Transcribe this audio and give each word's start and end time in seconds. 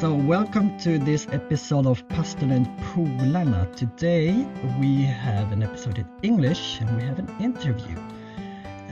So, 0.00 0.14
welcome 0.14 0.78
to 0.78 0.96
this 0.96 1.26
episode 1.32 1.84
of 1.84 2.08
Pastor 2.08 2.46
and 2.46 2.68
Polarna. 2.78 3.74
Today 3.74 4.46
we 4.78 5.02
have 5.02 5.50
an 5.50 5.64
episode 5.64 5.98
in 5.98 6.06
English 6.22 6.80
and 6.80 6.96
we 6.96 7.02
have 7.02 7.18
an 7.18 7.28
interview. 7.40 7.98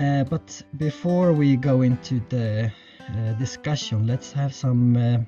Uh, 0.00 0.24
but 0.24 0.61
before 0.79 1.32
we 1.32 1.54
go 1.54 1.82
into 1.82 2.21
the 2.29 2.72
uh, 3.08 3.32
discussion, 3.34 4.08
let's 4.08 4.32
have 4.32 4.53
some 4.53 4.96
uh, 4.96 5.19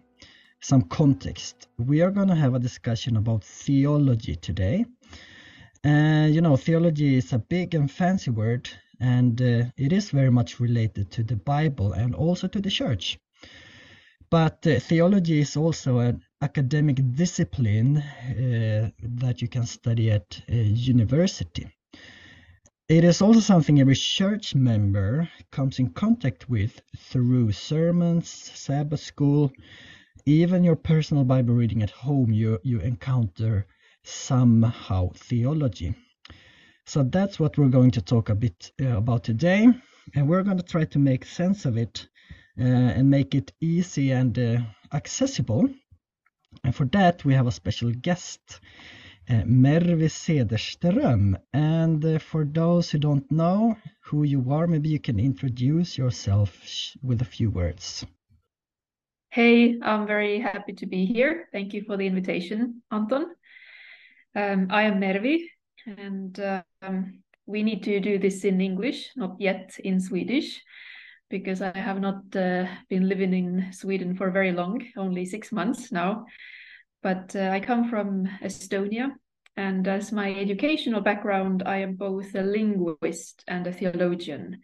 some 0.58 0.82
context. 0.82 1.68
We 1.78 2.02
are 2.02 2.10
going 2.10 2.26
to 2.26 2.34
have 2.34 2.54
a 2.54 2.58
discussion 2.58 3.16
about 3.16 3.44
theology 3.44 4.34
today. 4.34 4.84
Uh, 5.84 6.26
you 6.28 6.40
know, 6.40 6.56
theology 6.56 7.18
is 7.18 7.32
a 7.32 7.38
big 7.38 7.76
and 7.76 7.88
fancy 7.88 8.32
word, 8.32 8.68
and 8.98 9.40
uh, 9.40 9.66
it 9.76 9.92
is 9.92 10.10
very 10.10 10.30
much 10.30 10.58
related 10.58 11.12
to 11.12 11.22
the 11.22 11.36
Bible 11.36 11.92
and 11.92 12.16
also 12.16 12.48
to 12.48 12.60
the 12.60 12.70
church. 12.70 13.16
But 14.30 14.66
uh, 14.66 14.78
theology 14.80 15.40
is 15.40 15.56
also 15.56 15.98
an 15.98 16.22
academic 16.42 17.00
discipline 17.14 17.98
uh, 17.98 18.90
that 19.02 19.40
you 19.40 19.48
can 19.48 19.66
study 19.66 20.10
at 20.10 20.40
university. 20.48 21.66
It 22.88 23.04
is 23.04 23.20
also 23.20 23.40
something 23.40 23.80
every 23.80 23.94
church 23.94 24.54
member 24.54 25.28
comes 25.50 25.78
in 25.78 25.90
contact 25.90 26.48
with 26.48 26.80
through 26.96 27.52
sermons, 27.52 28.28
Sabbath 28.28 29.00
school, 29.00 29.52
even 30.26 30.64
your 30.64 30.76
personal 30.76 31.24
Bible 31.24 31.54
reading 31.54 31.82
at 31.82 31.90
home, 31.90 32.32
you, 32.32 32.58
you 32.62 32.80
encounter 32.80 33.66
somehow 34.04 35.10
theology. 35.14 35.94
So 36.86 37.02
that's 37.02 37.38
what 37.38 37.58
we're 37.58 37.68
going 37.68 37.90
to 37.92 38.02
talk 38.02 38.28
a 38.28 38.34
bit 38.34 38.72
uh, 38.80 38.96
about 38.96 39.24
today. 39.24 39.68
And 40.14 40.28
we're 40.28 40.42
going 40.42 40.56
to 40.58 40.62
try 40.62 40.84
to 40.86 40.98
make 40.98 41.24
sense 41.24 41.66
of 41.66 41.76
it 41.76 42.06
uh, 42.06 42.17
and 42.58 43.08
make 43.08 43.34
it 43.34 43.52
easy 43.60 44.10
and 44.10 44.38
uh, 44.38 44.58
accessible. 44.92 45.68
And 46.64 46.74
for 46.74 46.86
that, 46.86 47.24
we 47.24 47.34
have 47.34 47.46
a 47.46 47.52
special 47.52 47.92
guest, 47.92 48.60
uh, 49.30 49.42
Mervi 49.44 50.08
Cederström. 50.08 51.36
And 51.52 52.04
uh, 52.04 52.18
for 52.18 52.44
those 52.44 52.90
who 52.90 52.98
don't 52.98 53.30
know 53.30 53.76
who 54.02 54.24
you 54.24 54.44
are, 54.50 54.66
maybe 54.66 54.88
you 54.88 54.98
can 54.98 55.20
introduce 55.20 55.96
yourself 55.96 56.50
with 57.02 57.22
a 57.22 57.26
few 57.26 57.50
words. 57.50 58.04
Hey, 59.30 59.78
I'm 59.82 60.06
very 60.06 60.40
happy 60.40 60.72
to 60.72 60.86
be 60.86 61.04
here. 61.04 61.48
Thank 61.52 61.74
you 61.74 61.82
for 61.82 61.96
the 61.96 62.06
invitation, 62.06 62.82
Anton. 62.90 63.26
Um, 64.34 64.68
I 64.70 64.82
am 64.84 65.00
Mervi, 65.00 65.44
and 65.86 66.64
um, 66.82 67.22
we 67.46 67.62
need 67.62 67.82
to 67.84 68.00
do 68.00 68.18
this 68.18 68.44
in 68.44 68.60
English, 68.60 69.10
not 69.16 69.36
yet 69.38 69.78
in 69.84 70.00
Swedish, 70.00 70.62
because 71.30 71.62
I 71.62 71.76
have 71.76 72.00
not 72.00 72.34
uh, 72.34 72.66
been 72.88 73.08
living 73.08 73.34
in 73.34 73.72
Sweden 73.72 74.16
for 74.16 74.30
very 74.30 74.52
long, 74.52 74.84
only 74.96 75.24
six 75.24 75.52
months 75.52 75.92
now. 75.92 76.26
But 77.02 77.34
uh, 77.36 77.50
I 77.50 77.60
come 77.60 77.88
from 77.88 78.28
Estonia, 78.42 79.10
and 79.56 79.86
as 79.88 80.12
my 80.12 80.34
educational 80.34 81.00
background, 81.00 81.62
I 81.66 81.78
am 81.78 81.94
both 81.94 82.34
a 82.34 82.42
linguist 82.42 83.44
and 83.48 83.66
a 83.66 83.72
theologian. 83.72 84.60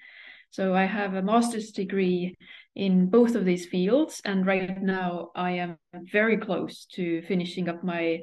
So 0.51 0.73
I 0.73 0.85
have 0.85 1.15
a 1.15 1.23
master's 1.23 1.73
degree 1.73 2.37
in 2.77 3.11
both 3.11 3.35
of 3.35 3.45
these 3.45 3.67
fields. 3.67 4.23
And 4.25 4.47
right 4.47 4.81
now, 4.81 5.31
I 5.35 5.53
am 5.53 5.79
very 6.13 6.37
close 6.37 6.87
to 6.95 7.23
finishing 7.23 7.69
up 7.69 7.83
my 7.83 8.21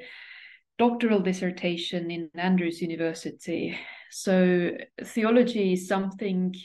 doctoral 0.78 1.20
dissertation 1.20 2.10
in 2.10 2.30
Andrews 2.36 2.82
University. 2.82 3.78
So, 4.10 4.72
theology 5.04 5.74
is 5.74 5.88
something 5.90 6.56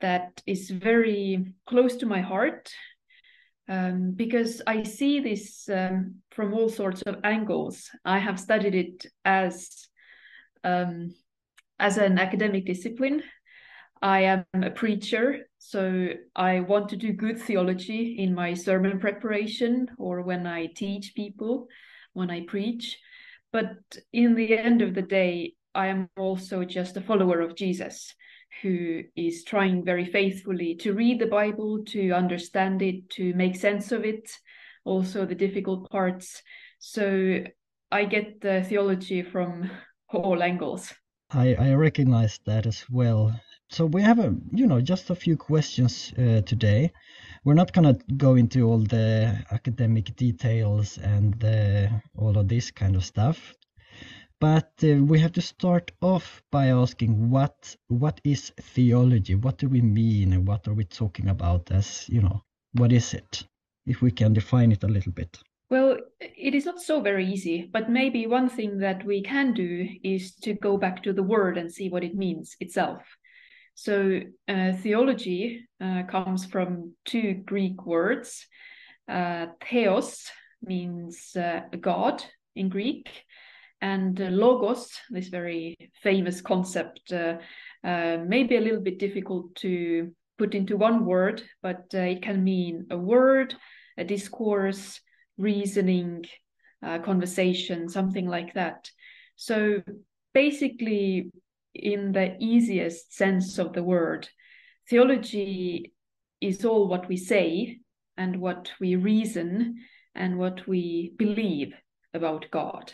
that 0.00 0.42
is 0.46 0.70
very 0.70 1.46
close 1.66 1.96
to 1.96 2.06
my 2.06 2.20
heart 2.20 2.70
um, 3.68 4.12
because 4.14 4.60
I 4.66 4.82
see 4.82 5.20
this 5.20 5.68
um, 5.68 6.16
from 6.30 6.52
all 6.52 6.68
sorts 6.68 7.02
of 7.02 7.20
angles. 7.24 7.90
I 8.04 8.18
have 8.18 8.38
studied 8.38 8.74
it 8.74 9.06
as 9.24 9.88
um, 10.62 11.14
as 11.78 11.96
an 11.98 12.18
academic 12.18 12.66
discipline. 12.66 13.22
I 14.02 14.20
am 14.20 14.44
a 14.54 14.70
preacher, 14.70 15.46
so 15.58 16.08
I 16.36 16.60
want 16.60 16.90
to 16.90 16.96
do 16.96 17.12
good 17.12 17.40
theology 17.40 18.16
in 18.18 18.34
my 18.34 18.52
sermon 18.54 19.00
preparation 19.00 19.88
or 19.96 20.22
when 20.22 20.46
I 20.46 20.66
teach 20.66 21.14
people, 21.14 21.68
when 22.12 22.30
I 22.30 22.44
preach. 22.46 22.98
But 23.50 23.76
in 24.12 24.34
the 24.34 24.58
end 24.58 24.82
of 24.82 24.94
the 24.94 25.02
day, 25.02 25.54
I 25.74 25.86
am 25.86 26.10
also 26.16 26.64
just 26.64 26.96
a 26.96 27.00
follower 27.00 27.40
of 27.40 27.56
Jesus 27.56 28.14
who 28.62 29.02
is 29.16 29.44
trying 29.44 29.84
very 29.84 30.04
faithfully 30.04 30.74
to 30.76 30.92
read 30.92 31.20
the 31.20 31.26
Bible, 31.26 31.84
to 31.86 32.12
understand 32.12 32.82
it, 32.82 33.08
to 33.10 33.34
make 33.34 33.56
sense 33.56 33.92
of 33.92 34.04
it, 34.04 34.30
also 34.84 35.26
the 35.26 35.34
difficult 35.34 35.90
parts. 35.90 36.42
So 36.78 37.44
I 37.90 38.04
get 38.04 38.40
the 38.40 38.62
theology 38.62 39.22
from 39.22 39.70
all 40.08 40.42
angles. 40.42 40.92
I, 41.30 41.54
I 41.54 41.74
recognize 41.74 42.38
that 42.46 42.66
as 42.66 42.84
well 42.90 43.34
so 43.74 43.86
we 43.86 44.02
have 44.02 44.18
a 44.18 44.34
you 44.52 44.66
know 44.66 44.80
just 44.80 45.10
a 45.10 45.14
few 45.14 45.36
questions 45.36 46.12
uh, 46.18 46.40
today 46.42 46.92
we're 47.44 47.54
not 47.54 47.72
to 47.84 47.98
go 48.16 48.34
into 48.36 48.68
all 48.68 48.78
the 48.78 49.36
academic 49.50 50.14
details 50.16 50.98
and 50.98 51.42
all 52.16 52.38
of 52.38 52.48
this 52.48 52.70
kind 52.70 52.94
of 52.94 53.04
stuff 53.04 53.54
but 54.40 54.72
uh, 54.82 55.02
we 55.04 55.18
have 55.20 55.32
to 55.32 55.40
start 55.40 55.92
off 56.00 56.42
by 56.50 56.68
asking 56.68 57.30
what 57.30 57.76
what 57.88 58.20
is 58.24 58.52
theology? 58.60 59.34
What 59.34 59.58
do 59.58 59.68
we 59.68 59.80
mean? 59.80 60.32
And 60.32 60.46
what 60.46 60.66
are 60.68 60.74
we 60.74 60.84
talking 60.84 61.28
about 61.28 61.70
as 61.70 62.08
you 62.08 62.20
know 62.20 62.42
what 62.72 62.92
is 62.92 63.14
it? 63.14 63.46
If 63.86 64.00
we 64.02 64.10
can 64.10 64.32
define 64.32 64.72
it 64.72 64.84
a 64.84 64.88
little 64.88 65.12
bit. 65.12 65.38
Well 65.70 65.98
it 66.20 66.54
is 66.54 66.66
not 66.66 66.80
so 66.80 67.00
very 67.00 67.26
easy 67.26 67.68
but 67.72 67.90
maybe 67.90 68.26
one 68.26 68.48
thing 68.48 68.78
that 68.78 69.04
we 69.04 69.22
can 69.22 69.54
do 69.54 69.88
is 70.02 70.34
to 70.42 70.54
go 70.54 70.76
back 70.76 71.02
to 71.02 71.12
the 71.12 71.22
word 71.22 71.58
and 71.58 71.72
see 71.72 71.88
what 71.88 72.04
it 72.04 72.14
means 72.14 72.56
itself. 72.60 73.02
So 73.74 74.20
uh, 74.48 74.72
theology 74.72 75.68
uh, 75.80 76.04
comes 76.04 76.44
from 76.46 76.92
two 77.04 77.42
Greek 77.44 77.84
words. 77.84 78.46
Uh, 79.08 79.46
theos 79.68 80.30
means 80.62 81.36
uh, 81.36 81.62
God 81.80 82.22
in 82.54 82.68
Greek, 82.68 83.08
and 83.84 84.18
uh, 84.18 84.24
logos, 84.30 84.88
this 85.10 85.28
very 85.28 85.76
famous 86.02 86.40
concept, 86.40 87.12
uh, 87.12 87.36
may 87.84 88.42
be 88.42 88.56
a 88.56 88.60
little 88.60 88.80
bit 88.80 88.98
difficult 88.98 89.54
to 89.56 90.10
put 90.38 90.54
into 90.54 90.78
one 90.78 91.04
word, 91.04 91.42
but 91.62 91.84
it 91.92 92.22
can 92.22 92.42
mean 92.42 92.86
a 92.90 92.96
word, 92.96 93.54
a 93.98 94.04
discourse, 94.04 95.00
reasoning, 95.36 96.24
conversation, 96.82 97.88
something 97.88 98.26
like 98.26 98.54
that. 98.54 98.90
So 99.36 99.82
basically, 100.32 101.30
in 101.74 102.12
the 102.12 102.36
easiest 102.40 103.14
sense 103.14 103.58
of 103.58 103.74
the 103.74 103.82
word. 103.82 104.28
Theology 104.88 105.92
is 106.40 106.64
all 106.64 106.88
what 106.88 107.08
we 107.08 107.16
say 107.16 107.80
and 108.16 108.40
what 108.40 108.72
we 108.80 108.96
reason 108.96 109.76
and 110.14 110.38
what 110.38 110.66
we 110.66 111.12
believe 111.18 111.74
about 112.14 112.46
God. 112.50 112.92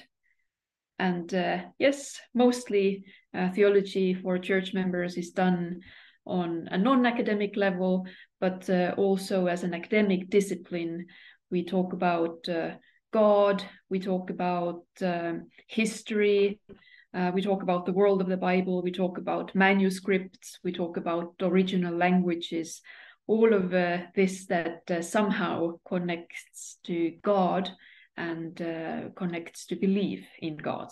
And 1.01 1.33
uh, 1.33 1.63
yes, 1.79 2.21
mostly 2.35 3.05
uh, 3.33 3.49
theology 3.53 4.13
for 4.13 4.37
church 4.37 4.75
members 4.75 5.17
is 5.17 5.31
done 5.31 5.81
on 6.27 6.69
a 6.71 6.77
non 6.77 7.07
academic 7.07 7.57
level, 7.57 8.07
but 8.39 8.69
uh, 8.69 8.93
also 8.99 9.47
as 9.47 9.65
an 9.65 9.73
academic 9.73 10.29
discipline. 10.29 11.07
We 11.51 11.65
talk 11.65 11.95
about 11.95 12.47
uh, 12.51 12.73
God, 13.15 13.65
we 13.89 13.99
talk 13.99 14.29
about 14.29 14.85
um, 15.01 15.49
history, 15.69 16.61
uh, 17.15 17.33
we 17.35 17.41
talk 17.41 17.63
about 17.63 17.87
the 17.87 17.95
world 17.95 18.21
of 18.21 18.29
the 18.29 18.37
Bible, 18.37 18.83
we 18.83 18.93
talk 18.93 19.17
about 19.17 19.55
manuscripts, 19.55 20.59
we 20.63 20.71
talk 20.71 20.99
about 20.99 21.33
original 21.41 21.97
languages, 21.97 22.83
all 23.27 23.55
of 23.55 23.73
uh, 23.73 24.01
this 24.15 24.45
that 24.49 24.83
somehow 25.03 25.79
connects 25.89 26.77
to 26.85 27.13
God 27.23 27.71
and 28.21 28.61
uh, 28.61 29.09
connects 29.17 29.67
to 29.67 29.77
belief 29.77 30.25
in 30.41 30.57
God. 30.57 30.89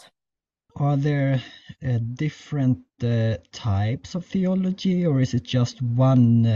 Are 0.76 0.96
there 0.96 1.42
uh, 1.82 1.98
different 2.14 2.78
uh, 3.02 3.36
types 3.52 4.14
of 4.14 4.25
theology, 4.25 5.06
or 5.06 5.20
is 5.20 5.34
it 5.34 5.42
just 5.42 5.82
one 5.82 6.46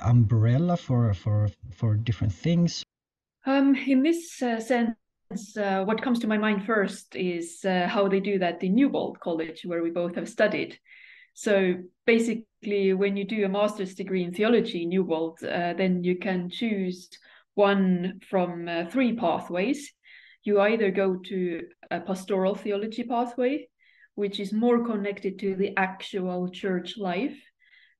umbrella 0.00 0.76
for, 0.76 1.14
for, 1.14 1.48
for 1.72 1.96
different 1.96 2.32
things? 2.32 2.84
Um, 3.46 3.74
in 3.74 4.02
this 4.02 4.38
sense, 4.38 4.96
uh, 5.56 5.84
what 5.84 6.02
comes 6.02 6.18
to 6.20 6.26
my 6.26 6.38
mind 6.38 6.64
first 6.64 7.16
is 7.16 7.64
uh, 7.64 7.88
how 7.88 8.08
they 8.08 8.20
do 8.20 8.38
that 8.38 8.62
in 8.62 8.74
Newbold 8.74 9.18
College, 9.20 9.62
where 9.64 9.82
we 9.82 9.90
both 9.90 10.14
have 10.14 10.28
studied. 10.28 10.78
So 11.34 11.74
basically, 12.06 12.94
when 12.94 13.16
you 13.16 13.24
do 13.24 13.44
a 13.44 13.48
master's 13.48 13.94
degree 13.94 14.22
in 14.22 14.32
theology 14.32 14.82
in 14.82 14.90
Newbold, 14.90 15.42
uh, 15.42 15.74
then 15.74 16.04
you 16.04 16.16
can 16.16 16.50
choose 16.50 17.10
one 17.54 18.20
from 18.28 18.68
uh, 18.68 18.86
three 18.90 19.16
pathways. 19.16 19.92
You 20.42 20.60
either 20.60 20.90
go 20.90 21.16
to 21.16 21.62
a 21.90 22.00
pastoral 22.00 22.54
theology 22.54 23.04
pathway, 23.04 23.68
which 24.14 24.40
is 24.40 24.52
more 24.52 24.84
connected 24.84 25.38
to 25.40 25.54
the 25.54 25.76
actual 25.76 26.50
church 26.50 26.98
life, 26.98 27.36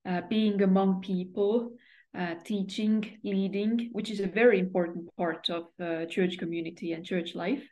uh, 0.06 0.20
being 0.28 0.62
among 0.62 1.00
people, 1.00 1.72
uh, 2.16 2.34
teaching, 2.44 3.18
leading, 3.24 3.88
which 3.92 4.10
is 4.10 4.20
a 4.20 4.26
very 4.26 4.58
important 4.60 5.08
part 5.16 5.48
of 5.50 5.64
uh, 5.80 6.06
church 6.06 6.38
community 6.38 6.92
and 6.92 7.04
church 7.04 7.34
life. 7.34 7.62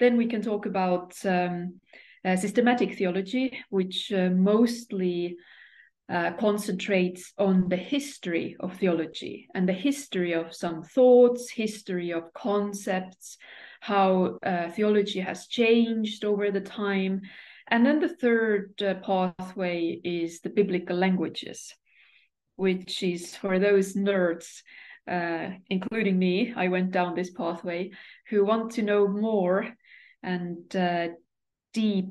Then 0.00 0.16
we 0.16 0.26
can 0.26 0.42
talk 0.42 0.66
about 0.66 1.14
um, 1.24 1.80
uh, 2.24 2.36
systematic 2.36 2.96
theology, 2.98 3.52
which 3.70 4.12
uh, 4.12 4.30
mostly 4.30 5.36
uh, 6.08 6.32
concentrates 6.32 7.32
on 7.38 7.68
the 7.68 7.76
history 7.76 8.56
of 8.60 8.76
theology 8.76 9.48
and 9.54 9.68
the 9.68 9.72
history 9.72 10.32
of 10.32 10.54
some 10.54 10.82
thoughts, 10.82 11.50
history 11.50 12.12
of 12.12 12.32
concepts, 12.34 13.38
how 13.80 14.38
uh, 14.42 14.68
theology 14.70 15.20
has 15.20 15.46
changed 15.46 16.24
over 16.24 16.50
the 16.50 16.60
time. 16.60 17.22
And 17.68 17.86
then 17.86 18.00
the 18.00 18.14
third 18.16 18.74
pathway 18.76 20.00
is 20.04 20.40
the 20.40 20.50
biblical 20.50 20.96
languages 20.96 21.74
which 22.56 23.02
is 23.02 23.34
for 23.34 23.58
those 23.58 23.94
nerds, 23.94 24.62
uh, 25.10 25.50
including 25.68 26.18
me, 26.18 26.52
I 26.54 26.68
went 26.68 26.92
down 26.92 27.14
this 27.14 27.30
pathway, 27.30 27.90
who 28.28 28.44
want 28.44 28.72
to 28.72 28.82
know 28.82 29.08
more 29.08 29.68
and 30.22 30.74
uh, 30.76 31.08
deep, 31.72 32.06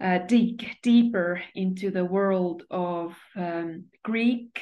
uh, 0.00 0.18
dig 0.18 0.66
deeper 0.82 1.42
into 1.54 1.90
the 1.90 2.04
world 2.04 2.62
of 2.70 3.16
um, 3.36 3.86
Greek 4.02 4.60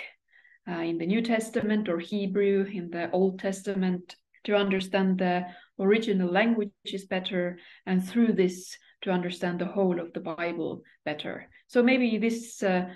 uh, 0.69 0.81
in 0.81 0.99
the 0.99 1.07
New 1.07 1.23
Testament 1.23 1.89
or 1.89 1.99
Hebrew 1.99 2.65
in 2.73 2.91
the 2.91 3.11
Old 3.11 3.39
Testament 3.39 4.15
to 4.45 4.55
understand 4.55 5.19
the 5.19 5.47
original 5.79 6.31
languages 6.31 7.07
better, 7.09 7.59
and 7.87 8.07
through 8.07 8.33
this 8.33 8.77
to 9.03 9.11
understand 9.11 9.59
the 9.59 9.67
whole 9.67 10.01
of 10.01 10.13
the 10.13 10.21
Bible 10.21 10.83
better. 11.05 11.49
So 11.67 11.83
maybe 11.83 12.19
this 12.19 12.63
uh, 12.63 12.89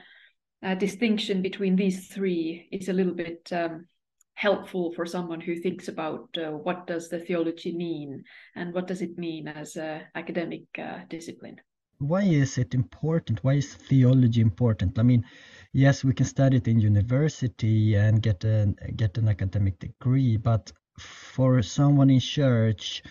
uh, 0.62 0.74
distinction 0.74 1.42
between 1.42 1.76
these 1.76 2.08
three 2.08 2.68
is 2.70 2.88
a 2.88 2.92
little 2.92 3.14
bit 3.14 3.48
um, 3.52 3.86
helpful 4.34 4.92
for 4.92 5.04
someone 5.04 5.40
who 5.40 5.56
thinks 5.56 5.88
about 5.88 6.28
uh, 6.38 6.50
what 6.50 6.86
does 6.86 7.08
the 7.08 7.18
theology 7.18 7.76
mean 7.76 8.22
and 8.54 8.72
what 8.72 8.86
does 8.86 9.02
it 9.02 9.18
mean 9.18 9.48
as 9.48 9.76
an 9.76 10.02
academic 10.14 10.62
uh, 10.78 11.00
discipline 11.08 11.56
why 11.98 12.22
is 12.22 12.58
it 12.58 12.74
important? 12.74 13.42
Why 13.42 13.54
is 13.54 13.74
theology 13.74 14.40
important? 14.40 14.98
I 14.98 15.02
mean 15.02 15.24
yes 15.72 16.04
we 16.04 16.14
can 16.14 16.26
study 16.26 16.56
it 16.56 16.68
in 16.68 16.80
university 16.80 17.94
and 17.94 18.22
get 18.22 18.44
an 18.44 18.76
get 18.96 19.18
an 19.18 19.28
academic 19.28 19.78
degree 19.78 20.36
but 20.36 20.72
for 20.98 21.62
someone 21.62 22.10
in 22.10 22.20
church 22.20 23.02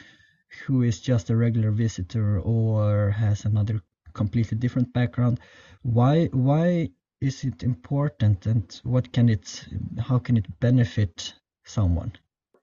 who 0.66 0.82
is 0.82 1.00
just 1.00 1.30
a 1.30 1.36
regular 1.36 1.72
visitor 1.72 2.40
or 2.40 3.12
has 3.12 3.46
another 3.46 3.82
completely 4.14 4.58
different 4.58 4.92
background 4.94 5.40
why 5.84 6.26
why 6.34 6.90
is 7.22 7.44
it 7.44 7.64
important 7.64 8.46
and 8.46 8.80
what 8.84 9.12
can 9.12 9.30
it 9.30 9.66
how 10.00 10.20
can 10.20 10.38
it 10.38 10.60
benefit 10.60 11.34
someone? 11.66 12.12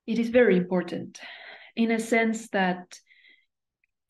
It 0.07 0.19
is 0.19 0.29
very 0.29 0.57
important 0.57 1.19
in 1.75 1.91
a 1.91 1.99
sense 1.99 2.47
that 2.49 2.99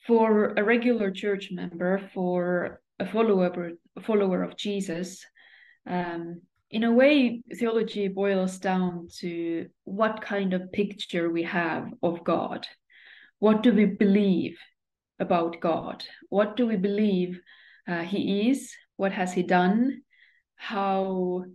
for 0.08 0.54
a 0.58 0.64
regular 0.64 1.12
church 1.12 1.50
member 1.52 2.10
for 2.14 2.82
a 3.00 3.06
follower 3.06 3.72
a 3.98 4.02
follower 4.02 4.44
of 4.44 4.56
jesus 4.58 5.26
um, 5.88 6.42
in 6.72 6.84
a 6.84 6.92
way 6.92 7.42
theology 7.58 8.08
boils 8.08 8.58
down 8.58 9.08
to 9.20 9.68
what 9.84 10.22
kind 10.22 10.54
of 10.54 10.72
picture 10.72 11.30
we 11.30 11.44
have 11.44 11.88
of 12.02 12.24
god. 12.24 12.68
What 13.40 13.64
do 13.64 13.74
we 13.74 13.86
believe 13.86 14.58
about 15.20 15.62
god? 15.62 16.04
What 16.30 16.58
do 16.58 16.68
we 16.68 16.76
believe 16.76 17.40
uh, 17.88 18.02
he 18.02 18.50
is? 18.50 18.74
What 18.98 19.12
has 19.12 19.32
he 19.32 19.44
done? 19.44 20.02
How 20.56 21.46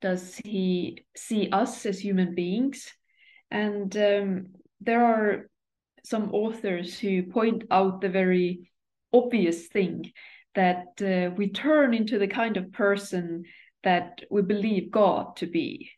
does 0.00 0.36
he 0.36 1.04
see 1.16 1.50
us 1.50 1.84
as 1.84 1.98
human 1.98 2.34
beings? 2.34 2.90
And 3.50 3.94
um, 3.96 4.46
there 4.80 5.04
are 5.04 5.49
some 6.04 6.32
authors 6.32 6.98
who 6.98 7.24
point 7.24 7.64
out 7.70 8.00
the 8.00 8.08
very 8.08 8.70
obvious 9.12 9.66
thing 9.68 10.12
that 10.54 10.86
uh, 11.00 11.30
we 11.36 11.50
turn 11.50 11.94
into 11.94 12.18
the 12.18 12.28
kind 12.28 12.56
of 12.56 12.72
person 12.72 13.44
that 13.84 14.20
we 14.30 14.42
believe 14.42 14.90
God 14.90 15.36
to 15.36 15.46
be. 15.46 15.90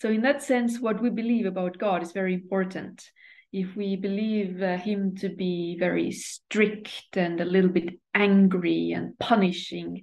So, 0.00 0.10
in 0.10 0.22
that 0.22 0.42
sense, 0.42 0.80
what 0.80 1.00
we 1.00 1.10
believe 1.10 1.46
about 1.46 1.78
God 1.78 2.02
is 2.02 2.12
very 2.12 2.34
important. 2.34 3.10
If 3.52 3.76
we 3.76 3.96
believe 3.96 4.60
uh, 4.60 4.76
Him 4.76 5.16
to 5.18 5.28
be 5.28 5.76
very 5.78 6.10
strict 6.10 7.16
and 7.16 7.40
a 7.40 7.44
little 7.44 7.70
bit 7.70 8.00
angry 8.14 8.92
and 8.92 9.18
punishing, 9.18 10.02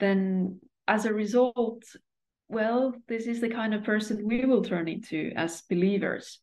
then 0.00 0.60
as 0.88 1.04
a 1.04 1.14
result, 1.14 1.84
well, 2.48 2.94
this 3.06 3.26
is 3.26 3.40
the 3.40 3.48
kind 3.48 3.74
of 3.74 3.84
person 3.84 4.26
we 4.26 4.44
will 4.44 4.64
turn 4.64 4.88
into 4.88 5.32
as 5.36 5.62
believers. 5.62 6.40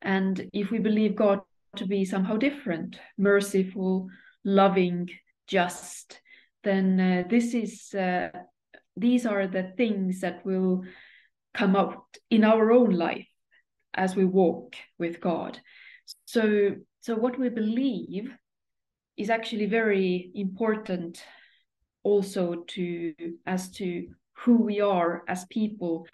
And 0.00 0.48
if 0.52 0.70
we 0.70 0.78
believe 0.78 1.14
God 1.14 1.40
to 1.76 1.86
be 1.86 2.04
somehow 2.04 2.36
different, 2.36 2.98
merciful, 3.18 4.08
loving, 4.44 5.08
just, 5.46 6.20
then 6.64 7.00
uh, 7.00 7.28
this 7.28 7.54
is 7.54 7.94
uh, 7.94 8.30
these 8.96 9.26
are 9.26 9.46
the 9.46 9.72
things 9.76 10.20
that 10.20 10.44
will 10.44 10.82
come 11.54 11.76
out 11.76 12.04
in 12.30 12.44
our 12.44 12.72
own 12.72 12.90
life 12.90 13.28
as 13.94 14.16
we 14.16 14.24
walk 14.24 14.74
with 14.98 15.20
God. 15.20 15.60
So, 16.24 16.76
so 17.00 17.14
what 17.14 17.38
we 17.38 17.48
believe 17.48 18.30
is 19.16 19.30
actually 19.30 19.66
very 19.66 20.30
important 20.34 21.22
also 22.02 22.64
to 22.68 23.14
as 23.46 23.70
to 23.70 24.08
who 24.34 24.56
we 24.62 24.80
are 24.80 25.22
as 25.28 25.46
people 25.46 26.06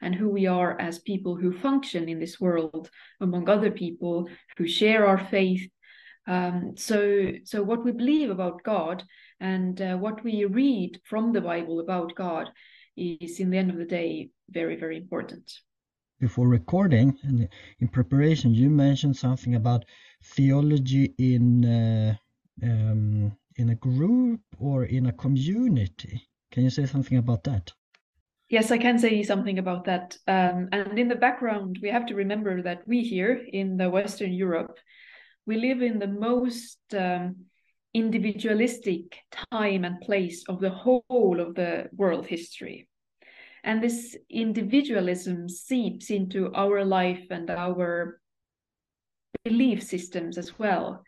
and 0.00 0.14
who 0.14 0.28
we 0.28 0.46
are 0.46 0.80
as 0.80 0.98
people 0.98 1.36
who 1.36 1.52
function 1.52 2.08
in 2.08 2.18
this 2.18 2.40
world 2.40 2.90
among 3.20 3.48
other 3.48 3.70
people 3.70 4.28
who 4.56 4.66
share 4.66 5.06
our 5.06 5.18
faith 5.18 5.68
um, 6.26 6.74
so 6.76 7.32
so 7.44 7.62
what 7.62 7.84
we 7.84 7.92
believe 7.92 8.30
about 8.30 8.62
god 8.62 9.02
and 9.40 9.80
uh, 9.80 9.96
what 9.96 10.22
we 10.24 10.44
read 10.44 11.00
from 11.04 11.32
the 11.32 11.40
bible 11.40 11.80
about 11.80 12.14
god 12.14 12.50
is 12.96 13.40
in 13.40 13.50
the 13.50 13.58
end 13.58 13.70
of 13.70 13.78
the 13.78 13.84
day 13.84 14.28
very 14.50 14.76
very 14.76 14.96
important 14.96 15.52
before 16.18 16.48
recording 16.48 17.16
and 17.22 17.48
in 17.80 17.88
preparation 17.88 18.54
you 18.54 18.68
mentioned 18.68 19.16
something 19.16 19.54
about 19.54 19.84
theology 20.22 21.14
in 21.18 21.64
uh, 21.64 22.14
um, 22.62 23.32
in 23.56 23.70
a 23.70 23.74
group 23.74 24.40
or 24.58 24.84
in 24.84 25.06
a 25.06 25.12
community. 25.12 26.28
Can 26.50 26.64
you 26.64 26.70
say 26.70 26.86
something 26.86 27.18
about 27.18 27.44
that? 27.44 27.72
Yes, 28.50 28.72
I 28.72 28.78
can 28.78 28.98
say 28.98 29.22
something 29.22 29.60
about 29.60 29.84
that. 29.84 30.16
Um, 30.26 30.68
and 30.72 30.98
in 30.98 31.06
the 31.06 31.14
background, 31.14 31.78
we 31.80 31.88
have 31.88 32.06
to 32.06 32.16
remember 32.16 32.62
that 32.62 32.82
we 32.86 33.02
here 33.02 33.46
in 33.52 33.76
the 33.76 33.88
Western 33.88 34.32
Europe, 34.32 34.76
we 35.46 35.56
live 35.56 35.82
in 35.82 36.00
the 36.00 36.08
most 36.08 36.78
um, 36.92 37.46
individualistic 37.94 39.18
time 39.52 39.84
and 39.84 40.00
place 40.00 40.44
of 40.48 40.60
the 40.60 40.70
whole 40.70 41.40
of 41.40 41.54
the 41.54 41.88
world 41.96 42.26
history. 42.26 42.88
And 43.62 43.80
this 43.80 44.16
individualism 44.28 45.48
seeps 45.48 46.10
into 46.10 46.52
our 46.52 46.84
life 46.84 47.26
and 47.30 47.48
our 47.50 48.20
belief 49.44 49.82
systems 49.84 50.38
as 50.38 50.58
well. 50.58 51.04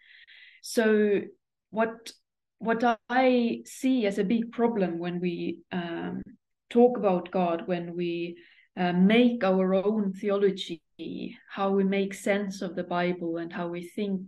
So, 0.62 1.22
what 1.70 2.12
what 2.58 2.84
I 3.08 3.62
see 3.64 4.06
as 4.06 4.18
a 4.18 4.25
big 4.25 4.52
problem 4.52 5.00
when 5.00 5.18
we 5.18 5.58
um, 5.72 6.21
talk 6.72 6.96
about 6.96 7.30
God, 7.30 7.62
when 7.66 7.94
we 7.94 8.36
uh, 8.76 8.94
make 8.94 9.44
our 9.44 9.74
own 9.74 10.12
theology, 10.14 10.80
how 11.50 11.70
we 11.70 11.84
make 11.84 12.14
sense 12.14 12.62
of 12.62 12.74
the 12.74 12.84
Bible, 12.84 13.36
and 13.36 13.52
how 13.52 13.68
we 13.68 13.82
think 13.86 14.22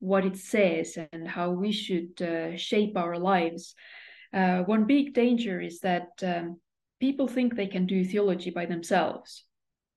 what 0.00 0.24
it 0.24 0.36
says, 0.36 0.98
and 1.12 1.28
how 1.28 1.50
we 1.50 1.70
should 1.72 2.20
uh, 2.20 2.56
shape 2.56 2.96
our 2.96 3.16
lives. 3.18 3.74
Uh, 4.32 4.58
one 4.64 4.84
big 4.86 5.14
danger 5.14 5.60
is 5.60 5.78
that 5.80 6.08
um, 6.22 6.60
people 6.98 7.28
think 7.28 7.54
they 7.54 7.68
can 7.68 7.86
do 7.86 8.04
theology 8.04 8.50
by 8.50 8.66
themselves, 8.66 9.44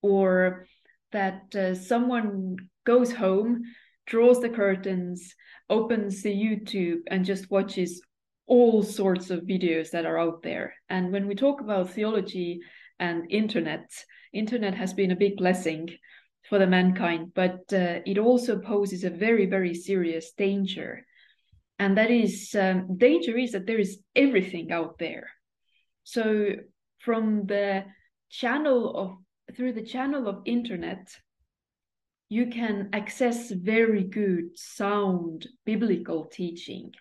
or 0.02 0.68
that 1.12 1.56
uh, 1.56 1.74
someone 1.74 2.56
goes 2.86 3.12
home, 3.12 3.64
draws 4.06 4.40
the 4.42 4.50
curtains, 4.50 5.36
opens 5.70 6.22
the 6.22 6.34
YouTube 6.34 7.02
and 7.08 7.26
just 7.26 7.50
watches 7.50 8.02
all 8.50 8.82
sorts 8.82 9.30
of 9.30 9.44
videos 9.44 9.92
that 9.92 10.06
are 10.06 10.20
out 10.20 10.42
there. 10.42 10.74
And 10.90 11.12
when 11.12 11.28
we 11.28 11.36
talk 11.36 11.62
about 11.62 11.92
theology 11.92 12.60
and 13.00 13.32
internet, 13.32 13.90
internet 14.34 14.74
has 14.74 14.94
been 14.94 15.12
a 15.12 15.16
big 15.16 15.38
blessing 15.38 15.90
for 16.50 16.58
the 16.58 16.68
mankind, 16.68 17.32
but 17.36 17.62
uh, 17.72 18.02
it 18.06 18.18
also 18.18 18.60
poses 18.60 19.04
a 19.04 19.12
very, 19.12 19.46
very 19.46 19.76
serious 19.76 20.32
danger. 20.32 21.06
And 21.78 21.98
that 21.98 22.10
is 22.10 22.56
um, 22.60 22.98
danger 22.98 23.38
is 23.38 23.52
that 23.52 23.68
there 23.68 23.80
is 23.80 24.00
everything 24.16 24.72
out 24.72 24.98
there. 24.98 25.30
So 26.04 26.56
from 26.98 27.46
the 27.46 27.86
channel 28.30 28.96
of 28.96 29.56
through 29.56 29.74
the 29.74 29.86
channel 29.86 30.28
of 30.28 30.42
internet, 30.46 31.08
you 32.30 32.48
can 32.48 32.90
access 32.94 33.52
very 33.52 34.04
good, 34.04 34.58
sound 34.58 35.48
biblical 35.66 36.26
teaching. 36.26 36.92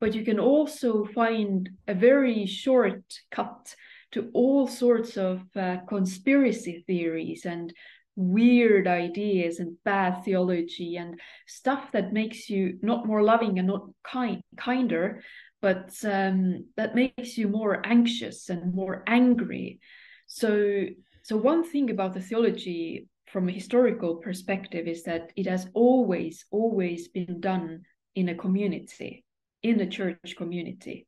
But 0.00 0.14
you 0.14 0.24
can 0.24 0.40
also 0.40 1.04
find 1.04 1.68
a 1.86 1.94
very 1.94 2.46
short 2.46 3.02
cut 3.30 3.74
to 4.12 4.30
all 4.32 4.66
sorts 4.66 5.16
of 5.16 5.42
uh, 5.54 5.78
conspiracy 5.88 6.84
theories 6.86 7.44
and 7.44 7.72
weird 8.16 8.86
ideas 8.88 9.60
and 9.60 9.76
bad 9.84 10.24
theology 10.24 10.96
and 10.96 11.20
stuff 11.46 11.92
that 11.92 12.12
makes 12.12 12.50
you 12.50 12.78
not 12.82 13.06
more 13.06 13.22
loving 13.22 13.58
and 13.58 13.68
not 13.68 13.88
kind 14.02 14.42
kinder 14.56 15.22
but 15.60 15.92
um, 16.04 16.66
that 16.76 16.94
makes 16.94 17.36
you 17.36 17.48
more 17.48 17.86
anxious 17.86 18.48
and 18.48 18.74
more 18.74 19.02
angry. 19.06 19.80
So 20.26 20.86
so 21.22 21.36
one 21.36 21.64
thing 21.64 21.90
about 21.90 22.14
the 22.14 22.20
theology 22.20 23.06
from 23.26 23.48
a 23.48 23.52
historical 23.52 24.16
perspective 24.16 24.88
is 24.88 25.04
that 25.04 25.32
it 25.36 25.46
has 25.46 25.68
always 25.74 26.46
always 26.50 27.08
been 27.08 27.40
done 27.40 27.82
in 28.14 28.30
a 28.30 28.34
community 28.34 29.24
in 29.62 29.80
a 29.80 29.88
church 29.88 30.34
community. 30.36 31.06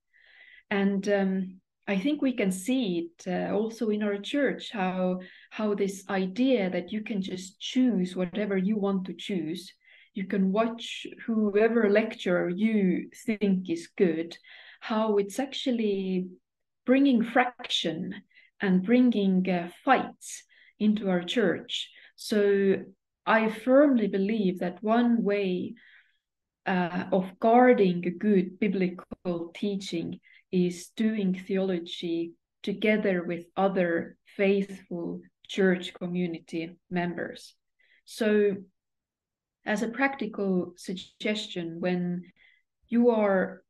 And 0.71 1.07
um, 1.09 1.61
I 1.87 1.99
think 1.99 2.23
we 2.23 2.33
can 2.33 2.53
see 2.53 3.11
it 3.11 3.27
uh, 3.27 3.55
also 3.55 3.91
in 3.91 4.03
our 4.03 4.19
church 4.19 4.71
how 4.73 5.21
how 5.51 5.75
this 5.75 6.05
idea 6.09 6.71
that 6.71 6.93
you 6.93 7.03
can 7.03 7.21
just 7.21 7.61
choose 7.61 8.17
whatever 8.17 8.57
you 8.57 8.77
want 8.77 9.07
to 9.07 9.15
choose. 9.15 9.73
You 10.15 10.27
can 10.27 10.53
watch 10.53 11.07
whoever 11.27 11.91
lecturer 11.91 12.49
you 12.49 13.11
think 13.27 13.71
is 13.71 13.89
good 13.97 14.37
how 14.81 15.17
it's 15.17 15.39
actually 15.39 16.27
bringing 16.85 17.23
fraction 17.23 18.13
and 18.61 18.83
bringing 18.83 19.49
uh, 19.49 19.69
fights 19.85 20.43
into 20.81 21.09
our 21.09 21.23
church. 21.23 21.89
So 22.17 22.77
i 23.25 23.49
firmly 23.49 24.09
believe 24.09 24.59
that 24.59 24.83
one 24.83 25.23
way 25.23 25.75
uh, 26.67 27.05
of 27.13 27.39
guarding 27.41 28.07
a 28.07 28.11
good 28.11 28.59
biblical 28.59 29.51
teaching 29.55 30.21
is 30.51 30.89
doing 30.97 31.35
theology 31.35 32.33
together 32.63 33.25
with 33.25 33.47
other 33.57 34.17
faithful 34.37 35.21
church 35.49 35.93
community 35.95 36.77
members. 36.91 37.55
So, 38.05 38.57
as 39.65 39.83
a 39.83 39.89
practical 39.89 40.75
suggestion, 40.77 41.81
when 41.81 42.23
you 42.89 43.11
are 43.11 43.63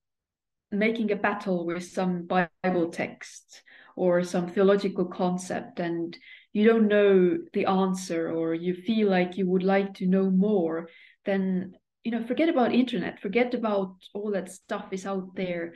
making 0.71 1.13
a 1.13 1.17
battle 1.17 1.67
with 1.67 1.85
some 1.85 2.27
Bible 2.27 2.91
text 2.91 3.63
or 3.95 4.25
some 4.25 4.49
theological 4.49 5.05
concept 5.05 5.81
and 5.81 6.17
you 6.53 6.67
don't 6.67 6.89
know 6.89 7.39
the 7.53 7.67
answer 7.67 8.31
or 8.31 8.55
you 8.55 8.75
feel 8.75 9.11
like 9.11 9.37
you 9.37 9.47
would 9.49 9.63
like 9.63 9.95
to 9.95 10.07
know 10.07 10.31
more, 10.31 10.89
then 11.25 11.75
you 12.05 12.11
know 12.11 12.25
forget 12.27 12.49
about 12.49 12.75
internet, 12.75 13.21
forget 13.21 13.55
about 13.55 13.97
all 14.15 14.31
that 14.33 14.51
stuff 14.51 14.87
is 14.93 15.07
out 15.07 15.35
there. 15.35 15.75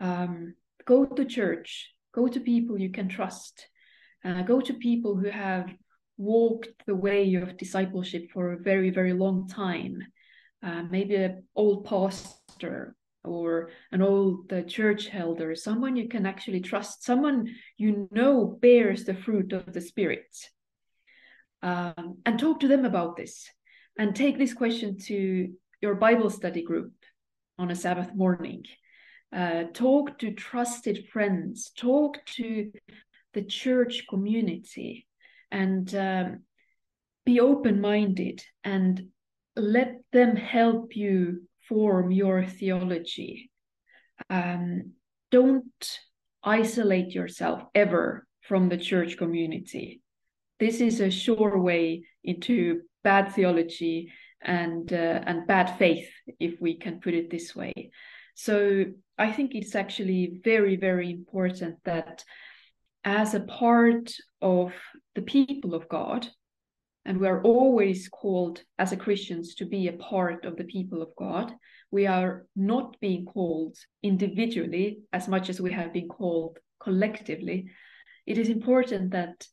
Um, 0.00 0.54
go 0.84 1.04
to 1.06 1.24
church 1.24 1.92
go 2.16 2.26
to 2.26 2.40
people 2.40 2.80
you 2.80 2.90
can 2.90 3.08
trust 3.08 3.68
uh, 4.24 4.42
go 4.42 4.60
to 4.60 4.72
people 4.74 5.14
who 5.14 5.28
have 5.28 5.68
walked 6.16 6.68
the 6.86 6.94
way 6.94 7.34
of 7.34 7.58
discipleship 7.58 8.30
for 8.32 8.52
a 8.52 8.58
very 8.58 8.90
very 8.90 9.12
long 9.12 9.46
time. 9.46 9.98
Uh, 10.62 10.82
maybe 10.90 11.14
an 11.14 11.44
old 11.54 11.84
pastor 11.84 12.96
or 13.22 13.70
an 13.92 14.00
old 14.00 14.50
uh, 14.52 14.62
church 14.62 15.10
elder 15.12 15.54
someone 15.54 15.94
you 15.94 16.08
can 16.08 16.24
actually 16.24 16.60
trust 16.60 17.04
someone 17.04 17.46
you 17.76 18.08
know 18.10 18.58
bears 18.62 19.04
the 19.04 19.14
fruit 19.14 19.52
of 19.52 19.72
the 19.72 19.80
spirit. 19.80 20.26
Um, 21.62 22.18
and 22.24 22.38
talk 22.38 22.60
to 22.60 22.68
them 22.68 22.84
about 22.84 23.16
this 23.16 23.50
and 23.98 24.14
take 24.14 24.38
this 24.38 24.54
question 24.54 24.98
to 25.06 25.52
your 25.80 25.94
bible 25.94 26.30
study 26.30 26.62
group 26.62 26.92
on 27.58 27.70
a 27.70 27.76
sabbath 27.76 28.14
morning 28.14 28.64
uh, 29.34 29.64
talk 29.74 30.18
to 30.18 30.32
trusted 30.32 31.08
friends, 31.08 31.70
talk 31.76 32.24
to 32.24 32.70
the 33.34 33.42
church 33.42 34.04
community, 34.08 35.06
and 35.50 35.94
um, 35.94 36.40
be 37.24 37.40
open 37.40 37.80
minded 37.80 38.42
and 38.64 39.08
let 39.56 39.96
them 40.12 40.36
help 40.36 40.96
you 40.96 41.42
form 41.68 42.12
your 42.12 42.46
theology. 42.46 43.50
Um, 44.30 44.92
don't 45.30 45.98
isolate 46.42 47.10
yourself 47.10 47.62
ever 47.74 48.26
from 48.42 48.68
the 48.68 48.78
church 48.78 49.16
community. 49.16 50.00
This 50.60 50.80
is 50.80 51.00
a 51.00 51.10
sure 51.10 51.58
way 51.58 52.06
into 52.22 52.82
bad 53.02 53.32
theology 53.32 54.12
and 54.42 54.92
uh, 54.92 55.20
and 55.26 55.46
bad 55.46 55.76
faith, 55.78 56.08
if 56.38 56.60
we 56.60 56.78
can 56.78 57.00
put 57.00 57.14
it 57.14 57.30
this 57.30 57.54
way. 57.54 57.90
So 58.34 58.84
I 59.18 59.32
think 59.32 59.54
it's 59.54 59.74
actually 59.74 60.40
very, 60.44 60.76
very 60.76 61.10
important 61.10 61.76
that 61.84 62.22
as 63.04 63.34
a 63.34 63.40
part 63.40 64.12
of 64.42 64.72
the 65.14 65.22
people 65.22 65.74
of 65.74 65.88
God, 65.88 66.28
and 67.06 67.18
we 67.18 67.28
are 67.28 67.40
always 67.42 68.08
called 68.08 68.62
as 68.78 68.92
a 68.92 68.96
Christians 68.96 69.54
to 69.54 69.64
be 69.64 69.88
a 69.88 69.92
part 69.92 70.44
of 70.44 70.56
the 70.56 70.64
people 70.64 71.02
of 71.02 71.08
God. 71.16 71.52
We 71.90 72.06
are 72.06 72.46
not 72.56 72.96
being 73.00 73.24
called 73.24 73.76
individually 74.02 74.98
as 75.12 75.28
much 75.28 75.48
as 75.48 75.60
we 75.60 75.72
have 75.72 75.92
been 75.92 76.08
called 76.08 76.58
collectively. 76.80 77.70
It 78.26 78.38
is 78.38 78.48
important 78.48 79.12
that 79.12 79.46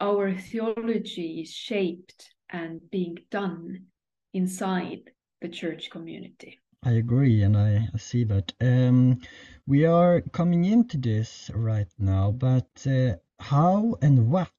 our 0.00 0.34
theology 0.34 1.40
is 1.42 1.52
shaped 1.52 2.34
and 2.50 2.80
being 2.90 3.16
done 3.30 3.86
inside 4.32 5.10
the 5.40 5.48
church 5.48 5.90
community. 5.90 6.58
I 6.84 6.92
agree, 6.92 7.42
and 7.42 7.56
I 7.56 7.88
see 7.96 8.24
that. 8.24 8.52
Um, 8.60 9.20
we 9.66 9.84
are 9.84 10.20
coming 10.32 10.64
into 10.64 10.96
this 10.96 11.50
right 11.54 11.88
now, 11.98 12.30
but 12.30 12.86
uh, 12.86 13.16
how 13.40 13.96
and 14.00 14.30
what, 14.30 14.52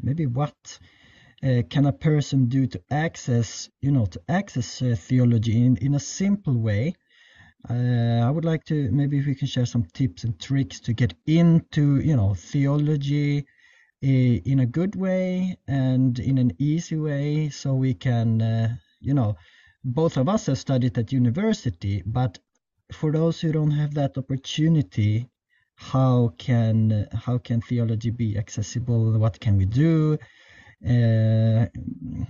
maybe 0.00 0.26
what, 0.26 0.78
uh, 1.42 1.62
can 1.70 1.86
a 1.86 1.92
person 1.92 2.46
do 2.46 2.66
to 2.66 2.80
access, 2.90 3.70
you 3.80 3.90
know, 3.90 4.06
to 4.06 4.20
access 4.28 4.82
uh, 4.82 4.94
theology 4.98 5.64
in, 5.64 5.76
in 5.78 5.94
a 5.94 6.00
simple 6.00 6.56
way? 6.58 6.94
Uh, 7.70 8.20
I 8.26 8.30
would 8.30 8.44
like 8.44 8.64
to 8.64 8.90
maybe 8.90 9.18
if 9.18 9.26
we 9.26 9.34
can 9.34 9.48
share 9.48 9.66
some 9.66 9.84
tips 9.94 10.24
and 10.24 10.38
tricks 10.38 10.80
to 10.80 10.92
get 10.92 11.14
into, 11.26 12.00
you 12.00 12.16
know, 12.16 12.34
theology 12.34 13.38
uh, 14.04 14.06
in 14.06 14.60
a 14.60 14.66
good 14.66 14.94
way 14.94 15.56
and 15.68 16.18
in 16.18 16.38
an 16.38 16.52
easy 16.58 16.96
way, 16.96 17.48
so 17.48 17.74
we 17.74 17.94
can, 17.94 18.42
uh, 18.42 18.76
you 19.02 19.14
know, 19.14 19.36
both 19.84 20.16
of 20.16 20.28
us 20.28 20.46
have 20.46 20.58
studied 20.58 20.96
at 20.96 21.12
university, 21.12 22.02
but 22.06 22.38
for 22.92 23.10
those 23.12 23.40
who 23.40 23.52
don't 23.52 23.70
have 23.70 23.94
that 23.94 24.16
opportunity, 24.16 25.28
how 25.76 26.32
can 26.38 27.08
how 27.12 27.38
can 27.38 27.60
theology 27.60 28.10
be 28.10 28.38
accessible? 28.38 29.18
What 29.18 29.40
can 29.40 29.56
we 29.56 29.64
do? 29.64 30.18
Uh, 30.86 31.66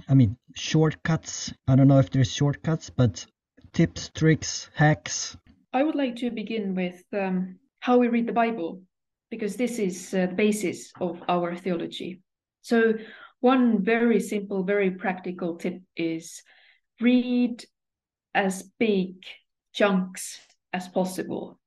I 0.08 0.14
mean, 0.14 0.36
shortcuts. 0.54 1.52
I 1.68 1.76
don't 1.76 1.88
know 1.88 1.98
if 1.98 2.10
there's 2.10 2.32
shortcuts, 2.32 2.90
but 2.90 3.26
tips, 3.72 4.10
tricks, 4.14 4.70
hacks. 4.74 5.36
I 5.72 5.82
would 5.82 5.94
like 5.94 6.16
to 6.16 6.30
begin 6.30 6.74
with 6.74 7.02
um, 7.12 7.58
how 7.80 7.98
we 7.98 8.08
read 8.08 8.26
the 8.26 8.32
Bible, 8.32 8.82
because 9.30 9.56
this 9.56 9.78
is 9.78 10.14
uh, 10.14 10.26
the 10.26 10.34
basis 10.34 10.92
of 11.00 11.22
our 11.28 11.56
theology. 11.56 12.22
So, 12.60 12.94
one 13.40 13.82
very 13.82 14.20
simple, 14.20 14.62
very 14.64 14.90
practical 14.90 15.56
tip 15.56 15.80
is 15.96 16.42
read 17.02 17.64
as 18.34 18.70
big 18.78 19.16
chunks 19.72 20.38
as 20.72 20.88
possible. 20.88 21.58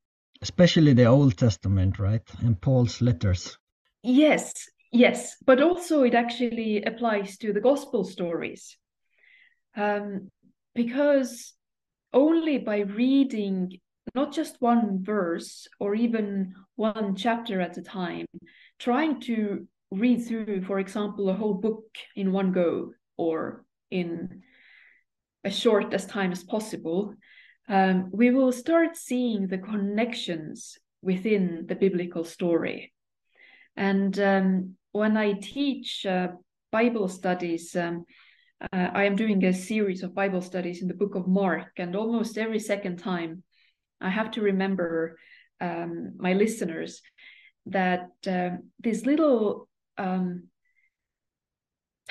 Especially 0.42 0.94
the 0.94 1.06
Old 1.06 1.38
Testament, 1.38 2.00
right? 2.00 2.22
And 2.40 2.60
Paul's 2.60 3.02
letters. 3.02 3.58
Yes, 4.04 4.54
yes. 4.92 5.36
But 5.46 5.62
also, 5.62 6.04
it 6.04 6.14
actually 6.14 6.84
applies 6.84 7.38
to 7.38 7.54
the 7.54 7.62
gospel 7.62 8.04
stories. 8.04 8.78
Um, 9.76 10.30
because 10.74 11.54
only 12.14 12.58
by 12.58 12.80
reading 12.80 13.80
not 14.14 14.34
just 14.34 14.62
one 14.62 15.04
verse 15.04 15.68
or 15.80 15.96
even 15.96 16.54
one 16.76 17.16
chapter 17.16 17.60
at 17.60 17.78
a 17.78 17.82
time, 17.82 18.26
trying 18.80 19.20
to 19.22 19.68
read 19.92 20.26
through, 20.26 20.64
for 20.64 20.80
example, 20.80 21.30
a 21.30 21.34
whole 21.34 21.56
book 21.56 21.86
in 22.16 22.32
one 22.32 22.52
go 22.52 22.92
or 23.18 23.66
in 23.92 24.44
as 25.46 25.58
short 25.58 25.94
as 25.94 26.06
time 26.06 26.32
as 26.32 26.44
possible, 26.44 27.14
um, 27.70 28.10
we 28.12 28.32
will 28.32 28.52
start 28.52 28.98
seeing 28.98 29.48
the 29.48 29.58
connections 29.58 30.78
within 31.02 31.66
the 31.68 31.76
biblical 31.76 32.24
story. 32.24 32.92
And 33.78 34.18
um, 34.20 34.76
when 34.92 35.16
I 35.18 35.34
teach 35.34 36.06
uh, 36.06 36.30
Bible 36.72 37.08
studies, 37.08 37.76
um, 37.76 38.06
uh, 38.62 38.90
I 38.94 39.04
am 39.04 39.16
doing 39.16 39.44
a 39.44 39.54
series 39.54 40.04
of 40.04 40.16
Bible 40.16 40.42
studies 40.42 40.82
in 40.82 40.88
the 40.88 40.94
book 40.94 41.16
of 41.16 41.28
Mark, 41.28 41.74
and 41.78 41.96
almost 41.96 42.38
every 42.38 42.60
second 42.60 42.98
time, 42.98 43.44
I 44.02 44.10
have 44.10 44.32
to 44.32 44.42
remember 44.42 45.18
um, 45.62 46.14
my 46.18 46.34
listeners 46.34 47.02
that 47.68 48.10
uh, 48.28 48.50
little 48.84 49.68
um, 49.98 50.48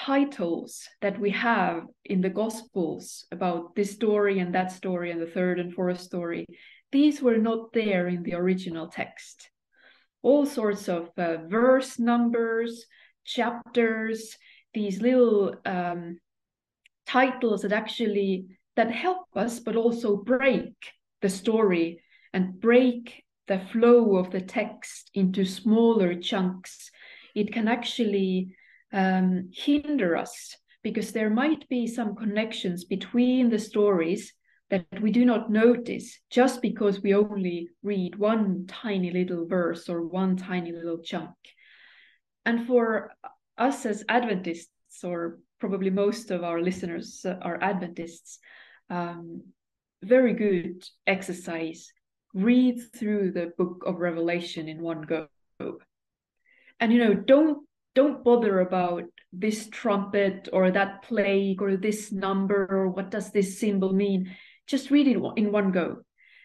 titles 0.05 0.89
that 1.01 1.19
we 1.19 1.31
have 1.31 1.83
in 2.05 2.21
the 2.21 2.35
gospels 2.43 3.27
about 3.31 3.75
this 3.75 3.91
story 3.91 4.39
and 4.39 4.55
that 4.55 4.71
story 4.71 5.11
and 5.11 5.21
the 5.21 5.35
third 5.37 5.59
and 5.59 5.73
fourth 5.73 6.01
story 6.01 6.45
these 6.93 7.23
were 7.23 7.39
not 7.39 7.73
there 7.73 8.09
in 8.09 8.23
the 8.23 8.35
original 8.35 8.89
text 8.89 9.51
all 10.25 10.47
sorts 10.47 10.89
of 10.89 11.11
uh, 11.19 11.37
verse 11.49 11.99
numbers, 11.99 12.87
chapters, 13.25 14.37
these 14.73 15.01
little 15.03 15.55
um, 15.67 16.19
titles 17.07 17.61
that 17.63 17.73
actually 17.73 18.47
that 18.75 18.91
help 18.91 19.27
us, 19.37 19.61
but 19.61 19.77
also 19.77 20.17
break 20.17 20.73
the 21.21 21.29
story 21.29 22.03
and 22.33 22.59
break 22.59 23.23
the 23.47 23.61
flow 23.71 24.17
of 24.17 24.31
the 24.31 24.41
text 24.41 25.11
into 25.13 25.45
smaller 25.45 26.15
chunks. 26.15 26.91
It 27.35 27.53
can 27.53 27.69
actually 27.69 28.57
um, 28.95 29.51
hinder 29.53 30.17
us 30.17 30.57
because 30.83 31.13
there 31.13 31.31
might 31.31 31.69
be 31.69 31.87
some 31.87 32.15
connections 32.15 32.85
between 32.85 33.51
the 33.51 33.59
stories 33.59 34.33
that 34.71 34.87
we 35.03 35.11
do 35.11 35.25
not 35.25 35.51
notice 35.51 36.19
just 36.31 36.63
because 36.63 37.03
we 37.03 37.15
only 37.15 37.69
read 37.83 38.17
one 38.17 38.67
tiny 38.67 39.11
little 39.11 39.47
verse 39.47 39.89
or 39.89 40.07
one 40.07 40.37
tiny 40.37 40.73
little 40.73 40.99
chunk. 41.03 41.35
And 42.47 42.67
for 42.67 43.13
us 43.59 43.85
as 43.85 44.05
Adventists, 44.09 45.03
or 45.03 45.39
probably 45.59 45.91
most 45.91 46.31
of 46.31 46.45
our 46.45 46.61
listeners 46.61 47.27
are 47.27 47.59
Adventists, 47.61 48.39
um, 48.91 49.43
very 50.03 50.35
good 50.35 50.85
exercise. 51.07 51.93
Read 52.33 52.81
through 52.95 53.33
the 53.33 53.53
book 53.57 53.85
of 53.87 53.99
Revelation 53.99 54.69
in 54.69 54.83
one 54.83 55.03
go. 55.03 55.29
And 56.81 56.93
you 56.93 56.99
know, 56.99 57.15
don't 57.15 57.67
don't 57.95 58.25
bother 58.25 58.61
about 58.61 59.05
this 59.33 59.69
trumpet 59.71 60.49
or 60.53 60.71
that 60.71 61.03
plague 61.03 61.63
or 61.63 61.77
this 61.77 62.13
number 62.13 62.67
or 62.71 62.89
what 62.89 63.11
does 63.11 63.31
this 63.31 63.59
symbol 63.59 63.93
mean. 63.93 64.35
Just 64.67 64.91
read 64.91 65.09
it 65.09 65.19
in 65.37 65.53
one 65.53 65.71
go. 65.73 65.99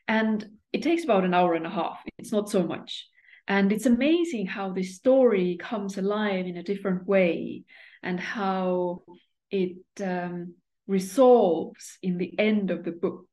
And 0.07 0.45
it 0.71 0.83
takes 0.83 1.03
about 1.03 1.25
an 1.25 1.33
hour 1.33 1.53
and 1.53 1.65
a 1.65 1.69
half. 1.69 1.99
It's 2.17 2.31
not 2.31 2.49
so 2.49 2.65
much. 2.65 3.07
And 3.47 3.71
it's 3.71 3.87
amazing 3.87 4.45
how 4.45 4.71
this 4.71 4.95
story 4.95 5.57
comes 5.59 5.97
alive 5.97 6.45
in 6.45 6.57
a 6.57 6.63
different 6.63 7.07
way 7.07 7.63
and 8.03 8.19
how 8.19 9.01
it 9.49 9.77
um, 10.03 10.53
resolves 10.87 11.97
in 12.03 12.17
the 12.17 12.37
end 12.37 12.69
of 12.69 12.83
the 12.83 12.91
book. 12.91 13.27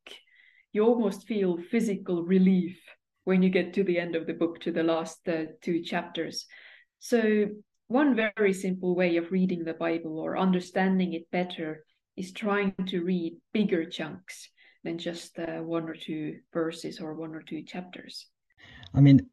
You 0.73 0.85
almost 0.85 1.27
feel 1.27 1.57
physical 1.57 2.23
relief 2.23 2.79
when 3.25 3.43
you 3.43 3.49
get 3.49 3.73
to 3.73 3.83
the 3.83 3.99
end 3.99 4.15
of 4.15 4.25
the 4.25 4.33
book 4.33 4.59
to 4.61 4.71
the 4.71 4.83
last 4.83 5.27
uh, 5.27 5.45
two 5.61 5.83
chapters. 5.83 6.47
So 6.99 7.49
one 7.87 8.15
very 8.15 8.53
simple 8.53 8.95
way 8.95 9.17
of 9.17 9.31
reading 9.31 9.63
the 9.63 9.73
Bible 9.73 10.19
or 10.19 10.37
understanding 10.37 11.13
it 11.13 11.29
better 11.31 11.83
is 12.15 12.31
trying 12.31 12.73
to 12.87 13.03
read 13.03 13.37
bigger 13.53 13.85
chunks 13.85 14.49
than 14.83 14.97
just 14.97 15.37
uh, 15.39 15.61
one 15.61 15.87
or 15.89 15.95
two 15.95 16.39
verses 16.53 16.99
or 16.99 17.13
one 17.13 17.35
or 17.35 17.41
two 17.41 17.63
chapters. 17.63 18.27
I 18.93 19.01
mean, 19.01 19.29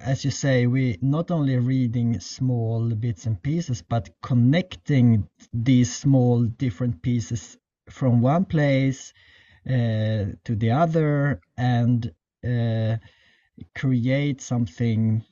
as 0.00 0.24
you 0.24 0.30
say, 0.30 0.66
we 0.66 0.98
not 1.02 1.30
only 1.30 1.56
reading 1.56 2.20
small 2.20 2.94
bits 2.94 3.26
and 3.26 3.42
pieces, 3.42 3.82
but 3.82 4.10
connecting 4.22 5.28
these 5.52 5.94
small 5.94 6.44
different 6.44 7.02
pieces 7.02 7.56
from 7.90 8.20
one 8.20 8.44
place 8.44 9.12
uh, 9.66 10.36
to 10.44 10.56
the 10.56 10.70
other 10.70 11.40
and 11.56 12.12
uh, 12.46 12.96
create 13.74 14.40
something 14.40 15.24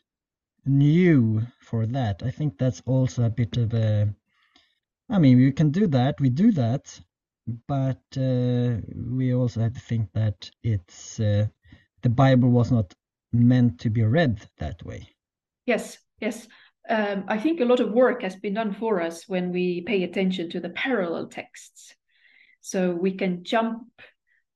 new 0.66 1.42
for 1.60 1.86
that. 1.86 2.22
I 2.24 2.30
think 2.30 2.58
that's 2.58 2.82
also 2.86 3.24
a 3.24 3.30
bit 3.30 3.56
of 3.56 3.74
a. 3.74 4.12
I 5.08 5.18
mean, 5.18 5.38
we 5.38 5.52
can 5.52 5.70
do 5.70 5.86
that. 5.88 6.20
We 6.20 6.30
do 6.30 6.50
that, 6.52 7.00
but 7.68 8.02
uh, 8.16 8.80
we 8.94 9.34
also 9.34 9.60
have 9.60 9.74
to 9.74 9.80
think 9.80 10.12
that 10.14 10.50
it's 10.62 11.20
uh, 11.20 11.46
the 12.02 12.08
Bible 12.08 12.50
was 12.50 12.72
not 12.72 12.92
meant 13.32 13.80
to 13.80 13.90
be 13.90 14.02
read 14.02 14.40
that 14.58 14.84
way. 14.84 15.08
Yes, 15.66 15.98
yes. 16.20 16.48
Um, 16.88 17.24
I 17.28 17.38
think 17.38 17.60
a 17.60 17.64
lot 17.64 17.80
of 17.80 17.92
work 17.92 18.22
has 18.22 18.36
been 18.36 18.54
done 18.54 18.72
for 18.72 19.00
us 19.00 19.28
when 19.28 19.52
we 19.52 19.82
pay 19.82 20.04
attention 20.04 20.50
to 20.50 20.60
the 20.60 20.70
parallel 20.70 21.28
texts. 21.28 21.94
So 22.60 22.92
we 22.92 23.12
can 23.12 23.44
jump 23.44 23.82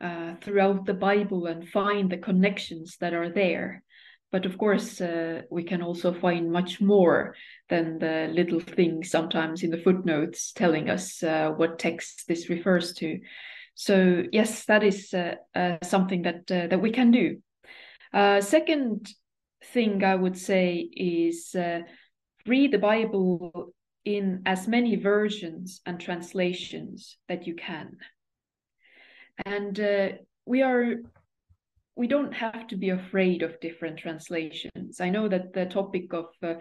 uh, 0.00 0.34
throughout 0.40 0.86
the 0.86 0.94
Bible 0.94 1.46
and 1.46 1.68
find 1.68 2.10
the 2.10 2.18
connections 2.18 2.96
that 3.00 3.14
are 3.14 3.30
there. 3.30 3.82
But 4.32 4.46
of 4.46 4.58
course, 4.58 5.00
uh, 5.00 5.42
we 5.50 5.64
can 5.64 5.82
also 5.82 6.12
find 6.12 6.52
much 6.52 6.80
more 6.80 7.34
than 7.68 7.98
the 7.98 8.30
little 8.32 8.60
things 8.60 9.10
sometimes 9.10 9.62
in 9.62 9.70
the 9.70 9.82
footnotes 9.82 10.52
telling 10.52 10.88
us 10.88 11.22
uh, 11.22 11.50
what 11.50 11.78
text 11.80 12.28
this 12.28 12.48
refers 12.48 12.92
to. 12.94 13.18
So 13.74 14.24
yes, 14.30 14.66
that 14.66 14.84
is 14.84 15.12
uh, 15.14 15.36
uh 15.54 15.78
something 15.82 16.22
that 16.22 16.50
uh, 16.50 16.66
that 16.68 16.80
we 16.80 16.92
can 16.92 17.10
do. 17.10 17.38
Uh, 18.12 18.40
second 18.40 19.08
thing 19.64 20.04
I 20.04 20.14
would 20.14 20.36
say 20.36 20.88
is 20.96 21.56
read 22.46 22.72
the 22.72 22.78
Bible 22.78 23.74
in 24.04 24.42
as 24.46 24.68
many 24.68 24.96
versions 24.96 25.80
and 25.86 26.00
translations 26.00 27.18
that 27.28 27.46
you 27.46 27.54
can. 27.54 27.96
And 29.44 30.18
we 30.46 30.62
are 30.62 30.96
we 31.96 32.06
don't 32.06 32.32
have 32.32 32.66
to 32.68 32.76
be 32.76 32.90
afraid 32.90 33.42
of 33.42 33.60
different 33.60 33.98
translations. 33.98 35.00
I 35.00 35.10
know 35.10 35.28
that 35.28 35.52
the 35.52 35.66
topic 35.66 36.12
of 36.12 36.26
uh, 36.42 36.54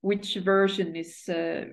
which 0.00 0.36
version 0.36 0.96
is 0.96 1.28
uh, 1.28 1.66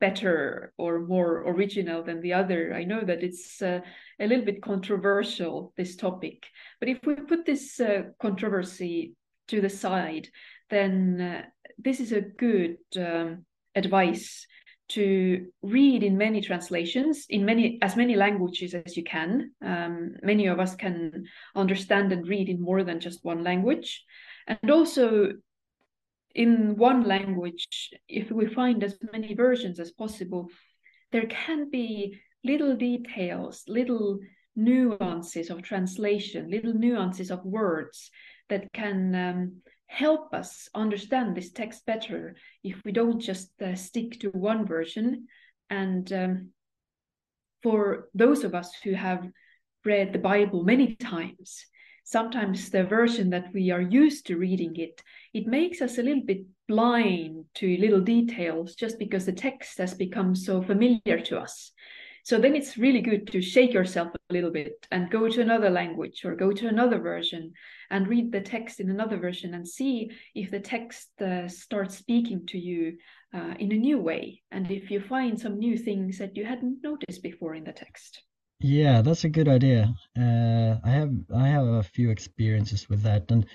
better 0.00 0.72
or 0.78 1.00
more 1.00 1.42
original 1.48 2.02
than 2.02 2.20
the 2.22 2.32
other, 2.32 2.72
I 2.74 2.84
know 2.84 3.02
that 3.02 3.22
it's 3.22 3.60
uh, 3.60 3.80
a 4.18 4.26
little 4.26 4.44
bit 4.44 4.62
controversial, 4.62 5.72
this 5.76 5.96
topic. 5.96 6.46
But 6.80 6.88
if 6.88 6.98
we 7.04 7.14
put 7.16 7.44
this 7.44 7.78
uh, 7.78 8.04
controversy 8.20 9.14
to 9.48 9.60
the 9.60 9.68
side, 9.68 10.28
then 10.70 11.20
uh, 11.20 11.42
this 11.78 12.00
is 12.00 12.12
a 12.12 12.22
good 12.22 12.78
um, 12.96 13.44
advice 13.74 14.46
to 14.90 15.46
read 15.62 16.02
in 16.02 16.16
many 16.16 16.40
translations 16.40 17.26
in 17.28 17.44
many 17.44 17.78
as 17.82 17.96
many 17.96 18.16
languages 18.16 18.74
as 18.74 18.96
you 18.96 19.04
can. 19.04 19.52
Um, 19.62 20.16
many 20.22 20.46
of 20.46 20.58
us 20.58 20.74
can 20.74 21.24
understand 21.54 22.12
and 22.12 22.26
read 22.26 22.48
in 22.48 22.60
more 22.60 22.84
than 22.84 23.00
just 23.00 23.24
one 23.24 23.42
language. 23.44 24.04
And 24.46 24.70
also 24.70 25.32
in 26.34 26.76
one 26.76 27.04
language 27.04 27.90
if 28.08 28.30
we 28.30 28.46
find 28.46 28.84
as 28.84 28.96
many 29.12 29.34
versions 29.34 29.80
as 29.80 29.90
possible 29.90 30.48
there 31.12 31.26
can 31.26 31.70
be 31.70 32.18
little 32.44 32.76
details 32.76 33.64
little 33.66 34.18
nuances 34.54 35.50
of 35.50 35.62
translation 35.62 36.50
little 36.50 36.74
nuances 36.74 37.30
of 37.30 37.44
words 37.44 38.10
that 38.48 38.72
can 38.72 39.14
um, 39.14 39.56
help 39.90 40.32
us 40.32 40.68
understand 40.72 41.36
this 41.36 41.50
text 41.50 41.84
better 41.84 42.36
if 42.62 42.80
we 42.84 42.92
don't 42.92 43.18
just 43.18 43.50
uh, 43.60 43.74
stick 43.74 44.20
to 44.20 44.30
one 44.30 44.64
version. 44.64 45.26
And 45.68 46.10
um, 46.12 46.50
for 47.62 48.08
those 48.14 48.44
of 48.44 48.54
us 48.54 48.72
who 48.84 48.92
have 48.94 49.28
read 49.84 50.12
the 50.12 50.18
Bible 50.20 50.62
many 50.62 50.94
times, 50.94 51.66
sometimes 52.04 52.70
the 52.70 52.84
version 52.84 53.30
that 53.30 53.52
we 53.52 53.72
are 53.72 53.80
used 53.80 54.26
to 54.26 54.36
reading 54.36 54.76
it, 54.76 55.02
it 55.34 55.48
makes 55.48 55.82
us 55.82 55.98
a 55.98 56.02
little 56.04 56.24
bit 56.24 56.42
blind 56.68 57.46
to 57.56 57.76
little 57.76 58.00
details 58.00 58.76
just 58.76 58.96
because 58.96 59.26
the 59.26 59.32
text 59.32 59.78
has 59.78 59.92
become 59.92 60.36
so 60.36 60.62
familiar 60.62 61.20
to 61.20 61.36
us. 61.36 61.72
So 62.24 62.38
then 62.38 62.54
it's 62.54 62.76
really 62.76 63.00
good 63.00 63.26
to 63.32 63.40
shake 63.40 63.72
yourself 63.72 64.08
a 64.14 64.32
little 64.32 64.50
bit 64.50 64.86
and 64.90 65.10
go 65.10 65.28
to 65.28 65.40
another 65.40 65.70
language 65.70 66.24
or 66.24 66.34
go 66.34 66.52
to 66.52 66.68
another 66.68 66.98
version 66.98 67.52
and 67.90 68.06
read 68.06 68.32
the 68.32 68.40
text 68.40 68.80
in 68.80 68.90
another 68.90 69.18
version 69.18 69.54
and 69.54 69.66
see 69.66 70.10
if 70.34 70.50
the 70.50 70.60
text 70.60 71.08
uh, 71.20 71.48
starts 71.48 71.96
speaking 71.96 72.46
to 72.46 72.58
you 72.58 72.96
uh, 73.34 73.54
in 73.58 73.72
a 73.72 73.76
new 73.76 73.98
way 73.98 74.42
and 74.50 74.70
if 74.70 74.90
you 74.90 75.00
find 75.00 75.40
some 75.40 75.58
new 75.58 75.76
things 75.76 76.18
that 76.18 76.36
you 76.36 76.44
hadn't 76.44 76.82
noticed 76.82 77.22
before 77.22 77.54
in 77.54 77.64
the 77.64 77.72
text. 77.72 78.22
Yeah, 78.60 79.00
that's 79.00 79.24
a 79.24 79.30
good 79.30 79.48
idea. 79.48 79.94
Uh, 80.18 80.76
I 80.84 80.90
have 80.90 81.14
I 81.34 81.48
have 81.48 81.66
a 81.66 81.82
few 81.82 82.10
experiences 82.10 82.90
with 82.90 83.02
that, 83.02 83.30
and 83.30 83.46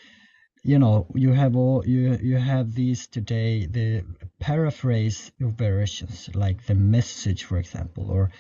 you 0.66 0.80
know 0.80 1.06
you 1.14 1.32
have 1.32 1.56
all 1.56 1.86
you 1.86 2.18
you 2.24 2.38
have 2.38 2.74
these 2.74 3.06
today 3.06 3.68
the 3.68 4.04
paraphrase 4.40 5.32
versions 5.40 6.30
like 6.34 6.66
the 6.66 6.74
message 6.74 7.44
for 7.44 7.60
example 7.60 8.10
or 8.10 8.32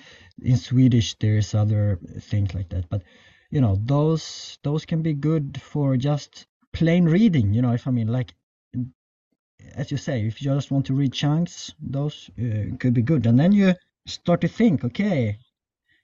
in 0.41 0.57
swedish 0.57 1.13
there's 1.19 1.53
other 1.53 1.99
things 2.19 2.55
like 2.55 2.69
that. 2.69 2.89
But 2.89 3.03
you 3.51 3.61
know 3.61 3.77
those 3.85 4.57
those 4.63 4.85
can 4.85 5.03
be 5.03 5.13
good 5.13 5.61
for 5.61 5.97
just 5.97 6.47
plain 6.73 7.05
reading 7.05 7.53
you 7.53 7.61
know 7.61 7.73
if 7.73 7.87
i 7.87 7.91
mean? 7.91 8.07
Like 8.07 8.33
as 9.75 9.91
you 9.91 9.97
say 9.97 10.25
if 10.25 10.41
you 10.41 10.51
just 10.51 10.71
want 10.71 10.87
to 10.87 10.95
read 10.95 11.13
chunks 11.13 11.73
those 11.79 12.31
uh, 12.39 12.75
could 12.79 12.95
be 12.95 13.03
good. 13.03 13.27
And 13.27 13.39
then 13.39 13.51
you 13.51 13.75
start 14.07 14.41
to 14.41 14.47
think 14.47 14.83
okay 14.83 15.37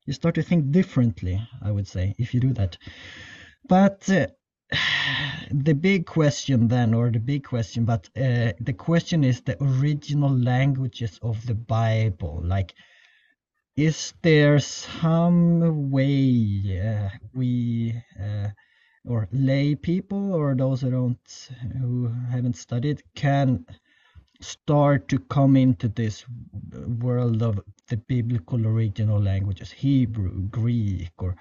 you 0.06 0.14
start 0.14 0.36
to 0.36 0.44
think 0.44 0.72
differently 0.72 1.42
i 1.64 1.72
would 1.72 1.88
say 1.88 2.14
if 2.20 2.36
you 2.36 2.40
do 2.40 2.54
that. 2.54 2.78
But 3.68 4.08
uh, 4.10 4.28
the 5.52 5.74
big 5.74 6.06
question 6.06 6.68
then, 6.68 6.94
or 6.94 7.12
the 7.12 7.20
big 7.20 7.44
question, 7.44 7.86
but 7.86 8.10
uh, 8.16 8.54
the 8.60 8.74
question 8.78 9.24
is 9.24 9.42
the 9.42 9.62
original 9.64 10.36
languages 10.36 11.20
of 11.22 11.46
the 11.46 11.56
Bible. 11.56 12.42
Like, 12.44 12.74
is 13.76 14.14
there 14.22 14.60
some 14.60 15.92
way 15.92 16.82
uh, 16.82 17.10
we 17.34 17.96
uh, 18.22 18.50
or 19.06 19.28
lay 19.32 19.76
people 19.76 20.34
or 20.34 20.56
those 20.56 20.82
who 20.82 20.92
don't 20.92 21.50
who 21.80 22.08
haven't 22.30 22.56
studied 22.56 23.02
can 23.16 23.66
start 24.42 25.08
to 25.08 25.20
come 25.20 25.56
into 25.56 25.88
this 25.88 26.26
world 27.00 27.42
of 27.42 27.60
the 27.88 27.98
biblical 27.98 28.66
original 28.68 29.20
languages 29.20 29.72
hebrew 29.72 30.42
greek 30.50 31.12
or 31.18 31.36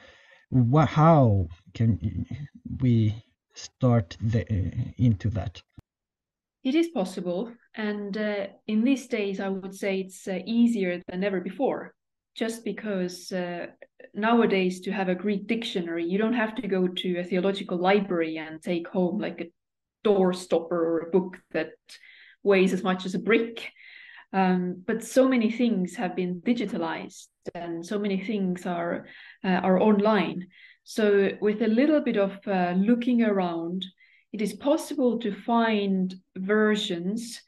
what, 0.51 0.89
how 0.89 1.49
can 1.75 2.27
we 2.81 3.15
start 3.55 4.17
the, 4.21 4.43
uh, 4.43 4.91
into 4.99 5.31
that 5.31 5.63
it 6.63 6.75
is 6.75 6.89
possible 6.89 7.53
and 7.75 8.17
uh, 8.17 8.47
in 8.67 8.85
these 8.85 9.07
days 9.07 9.41
i 9.41 9.49
would 9.49 9.75
say 9.75 10.01
it's 10.01 10.29
uh, 10.29 10.39
easier 10.45 11.01
than 11.09 11.25
ever 11.25 11.41
before 11.41 11.95
just 12.35 12.65
because 12.65 13.33
uh, 13.33 13.67
nowadays 14.15 14.81
to 14.81 14.91
have 14.93 15.09
a 15.09 15.15
Greek 15.15 15.47
dictionary, 15.47 16.05
you 16.07 16.19
don't 16.19 16.33
have 16.33 16.55
to 16.57 16.69
go 16.69 16.89
to 16.89 17.19
a 17.19 17.25
theological 17.25 17.79
library 17.79 18.39
and 18.39 18.63
take 18.63 18.89
home 18.89 19.19
like 19.19 19.41
a 19.41 19.51
door 20.05 20.33
stopper 20.33 20.77
or 20.77 21.01
a 21.01 21.11
book 21.11 21.39
that 21.53 21.73
weighs 22.43 22.73
as 22.73 22.83
much 22.83 23.05
as 23.05 23.15
a 23.15 23.19
brick. 23.19 23.71
Um, 24.33 24.83
but 24.87 25.05
so 25.05 25.29
many 25.29 25.51
things 25.51 25.97
have 25.97 26.15
been 26.15 26.41
digitalized 26.41 27.27
and 27.55 27.85
so 27.85 27.99
many 27.99 28.21
things 28.21 28.67
are 28.67 29.07
uh, 29.45 29.61
are 29.63 29.81
online. 29.81 30.47
So 30.85 31.31
with 31.41 31.63
a 31.63 31.67
little 31.67 32.01
bit 32.01 32.17
of 32.17 32.39
uh, 32.47 32.75
looking 32.77 33.23
around, 33.23 33.85
it 34.33 34.41
is 34.41 34.55
possible 34.55 35.19
to 35.21 35.33
find 35.33 36.15
versions 36.37 37.41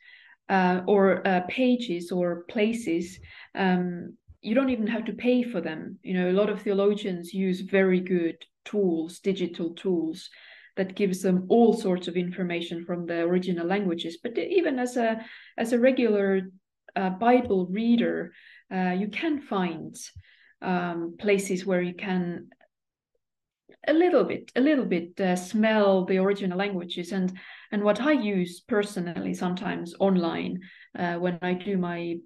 uh, 0.48 0.80
or 0.86 1.26
uh, 1.26 1.40
pages 1.48 2.12
or 2.12 2.44
places 2.48 3.18
um, 3.54 4.16
you 4.42 4.56
don't 4.56 4.70
even 4.70 4.88
have 4.88 5.04
to 5.04 5.12
pay 5.12 5.44
for 5.44 5.60
them. 5.60 5.98
You 6.02 6.14
know, 6.14 6.30
a 6.30 6.38
lot 6.38 6.50
of 6.50 6.60
theologians 6.60 7.32
use 7.32 7.60
very 7.60 8.00
good 8.00 8.36
tools, 8.64 9.20
digital 9.20 9.72
tools 9.74 10.28
that 10.76 10.96
gives 10.96 11.22
them 11.22 11.46
all 11.48 11.72
sorts 11.72 12.08
of 12.08 12.16
information 12.16 12.84
from 12.84 13.06
the 13.06 13.20
original 13.20 13.66
languages. 13.66 14.18
But 14.22 14.36
even 14.36 14.78
as 14.78 14.96
a 14.96 15.24
as 15.56 15.72
a 15.72 15.78
regular 15.78 16.50
uh, 16.96 17.10
Bible 17.10 17.68
reader, 17.70 18.32
uh, 18.72 18.92
you 18.92 19.08
can 19.08 19.40
find 19.40 19.96
um, 20.62 21.16
places 21.18 21.66
where 21.66 21.82
you 21.82 21.94
can 21.94 22.48
a 23.88 23.92
little 23.92 24.22
bit, 24.24 24.52
a 24.54 24.60
little 24.60 24.84
bit 24.84 25.18
uh, 25.20 25.34
smell 25.34 26.04
the 26.04 26.18
original 26.18 26.58
languages 26.58 27.10
and 27.12 27.32
and 27.72 27.82
what 27.82 28.00
I 28.00 28.12
use 28.12 28.60
personally 28.60 29.34
sometimes 29.34 29.94
online 29.98 30.60
uh, 30.98 31.14
when 31.14 31.38
I 31.42 31.54
do 31.54 31.76
my 31.78 32.18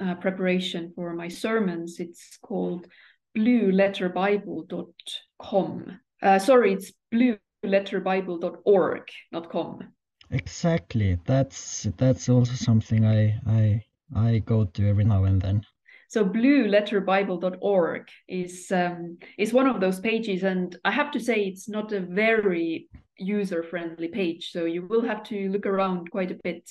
uh, 0.00 0.16
preparation 0.16 0.92
for 0.94 1.14
my 1.14 1.28
sermons. 1.28 1.98
It's 1.98 2.36
called 2.42 2.86
blueletterbible.com. 3.36 6.00
Uh, 6.20 6.38
sorry, 6.38 6.72
it's 6.72 6.90
blueletterbible.org, 7.12 9.02
not 9.32 9.50
com. 9.50 9.92
Exactly. 10.30 11.18
That's 11.24 11.88
that's 11.96 12.28
also 12.28 12.52
something 12.52 13.06
I 13.06 13.40
I 13.46 13.82
I 14.14 14.40
go 14.40 14.64
to 14.64 14.88
every 14.88 15.04
now 15.04 15.24
and 15.24 15.40
then. 15.40 15.64
So 16.08 16.24
blueletterbible.org 16.24 18.08
is 18.28 18.72
um, 18.72 19.18
is 19.36 19.52
one 19.52 19.66
of 19.66 19.80
those 19.80 20.00
pages, 20.00 20.42
and 20.42 20.74
I 20.84 20.90
have 20.90 21.10
to 21.12 21.20
say 21.20 21.44
it's 21.44 21.68
not 21.68 21.92
a 21.92 22.00
very 22.00 22.88
user 23.18 23.62
friendly 23.62 24.08
page. 24.08 24.50
So 24.50 24.64
you 24.64 24.86
will 24.86 25.02
have 25.02 25.22
to 25.24 25.50
look 25.50 25.66
around 25.66 26.10
quite 26.10 26.30
a 26.30 26.38
bit 26.42 26.70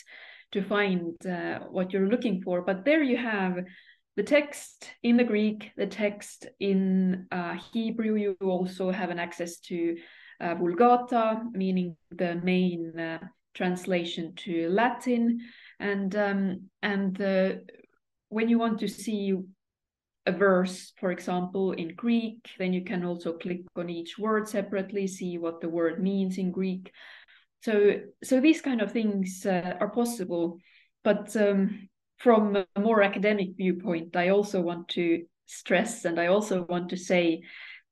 to 0.53 0.63
find 0.63 1.13
uh, 1.25 1.59
what 1.69 1.93
you're 1.93 2.09
looking 2.09 2.41
for. 2.41 2.63
But 2.63 2.83
there 2.83 3.03
you 3.03 3.17
have 3.17 3.59
the 4.15 4.23
text 4.23 4.89
in 5.03 5.17
the 5.17 5.23
Greek, 5.23 5.71
the 5.77 5.85
text 5.85 6.47
in 6.59 7.27
uh, 7.31 7.57
Hebrew. 7.73 8.15
You 8.15 8.35
also 8.41 8.89
have 8.89 9.11
an 9.11 9.19
access 9.19 9.59
to 9.59 9.97
uh, 10.41 10.55
Vulgata, 10.55 11.43
meaning 11.51 11.95
the 12.09 12.35
main 12.43 12.99
uh, 12.99 13.19
translation 13.53 14.33
to 14.35 14.69
Latin, 14.69 15.39
and 15.79 16.15
um, 16.15 16.69
and 16.81 17.21
when 18.29 18.49
you 18.49 18.59
want 18.59 18.79
to 18.79 18.87
see 18.87 19.33
a 20.25 20.31
verse, 20.31 20.91
for 20.99 21.11
example, 21.11 21.71
in 21.71 21.95
Greek, 21.95 22.49
then 22.59 22.73
you 22.73 22.83
can 22.83 23.05
also 23.05 23.33
click 23.33 23.61
on 23.75 23.89
each 23.89 24.17
word 24.17 24.47
separately, 24.47 25.07
see 25.07 25.37
what 25.37 25.61
the 25.61 25.69
word 25.69 26.01
means 26.01 26.37
in 26.37 26.51
Greek. 26.51 26.91
So 27.63 28.01
so 28.23 28.39
these 28.39 28.61
kind 28.61 28.81
of 28.81 28.91
things 28.91 29.45
uh, 29.45 29.75
are 29.79 29.89
possible. 29.89 30.59
But 31.03 31.35
um, 31.37 31.87
from 32.17 32.55
a 32.55 32.79
more 32.79 33.03
academic 33.03 33.49
viewpoint 33.55 34.15
i 34.15 34.29
also 34.29 34.59
want 34.59 34.87
to 34.89 35.23
stress 35.45 36.03
and 36.03 36.19
i 36.19 36.25
also 36.25 36.63
want 36.63 36.89
to 36.89 36.97
say 36.97 37.39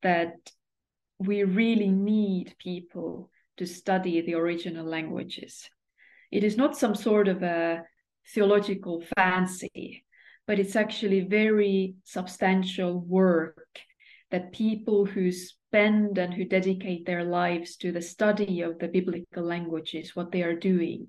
that 0.01 0.33
we 1.19 1.43
really 1.43 1.89
need 1.89 2.55
people 2.59 3.29
to 3.57 3.65
study 3.65 4.21
the 4.21 4.35
original 4.35 4.85
languages. 4.85 5.69
It 6.31 6.43
is 6.43 6.57
not 6.57 6.77
some 6.77 6.95
sort 6.95 7.27
of 7.27 7.41
a 7.41 7.83
theological 8.33 9.03
fancy 9.15 10.03
but 10.47 10.59
it's 10.59 10.75
actually 10.75 11.21
very 11.21 11.95
substantial 12.03 12.99
work 12.99 13.79
that 14.31 14.51
people 14.51 15.05
who 15.05 15.31
spend 15.31 16.17
and 16.17 16.33
who 16.33 16.45
dedicate 16.45 17.05
their 17.05 17.23
lives 17.23 17.75
to 17.77 17.91
the 17.91 18.01
study 18.01 18.61
of 18.61 18.79
the 18.79 18.87
biblical 18.87 19.43
languages, 19.43 20.15
what 20.15 20.31
they 20.31 20.43
are 20.43 20.55
doing. 20.55 21.07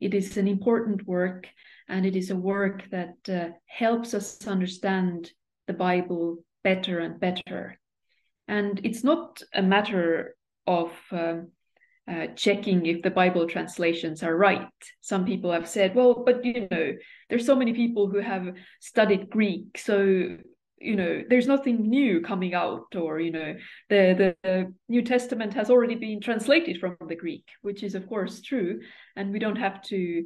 It 0.00 0.14
is 0.14 0.36
an 0.36 0.48
important 0.48 1.06
work, 1.06 1.48
and 1.88 2.04
it 2.06 2.16
is 2.16 2.30
a 2.30 2.36
work 2.36 2.88
that 2.90 3.16
uh, 3.28 3.54
helps 3.66 4.14
us 4.14 4.46
understand 4.46 5.30
the 5.66 5.72
Bible 5.72 6.44
better 6.62 6.98
and 7.00 7.18
better. 7.20 7.78
And 8.48 8.80
it's 8.84 9.04
not 9.04 9.42
a 9.54 9.62
matter 9.62 10.34
of 10.66 10.92
um, 11.10 11.50
uh, 12.10 12.26
checking 12.36 12.86
if 12.86 13.02
the 13.02 13.10
Bible 13.10 13.46
translations 13.46 14.22
are 14.22 14.36
right. 14.36 14.68
Some 15.00 15.24
people 15.24 15.52
have 15.52 15.68
said, 15.68 15.94
well, 15.94 16.22
but 16.24 16.44
you 16.44 16.68
know, 16.70 16.92
there's 17.30 17.46
so 17.46 17.56
many 17.56 17.72
people 17.72 18.08
who 18.08 18.18
have 18.18 18.54
studied 18.80 19.30
Greek, 19.30 19.78
so 19.78 20.36
you 20.84 20.96
know 20.96 21.22
there's 21.28 21.46
nothing 21.46 21.88
new 21.88 22.20
coming 22.20 22.54
out 22.54 22.94
or 22.94 23.18
you 23.18 23.30
know 23.30 23.54
the, 23.88 24.34
the 24.44 24.72
new 24.88 25.02
testament 25.02 25.54
has 25.54 25.70
already 25.70 25.94
been 25.94 26.20
translated 26.20 26.78
from 26.78 26.96
the 27.08 27.16
greek 27.16 27.44
which 27.62 27.82
is 27.82 27.94
of 27.94 28.06
course 28.06 28.42
true 28.42 28.80
and 29.16 29.32
we 29.32 29.38
don't 29.38 29.56
have 29.56 29.80
to 29.82 30.24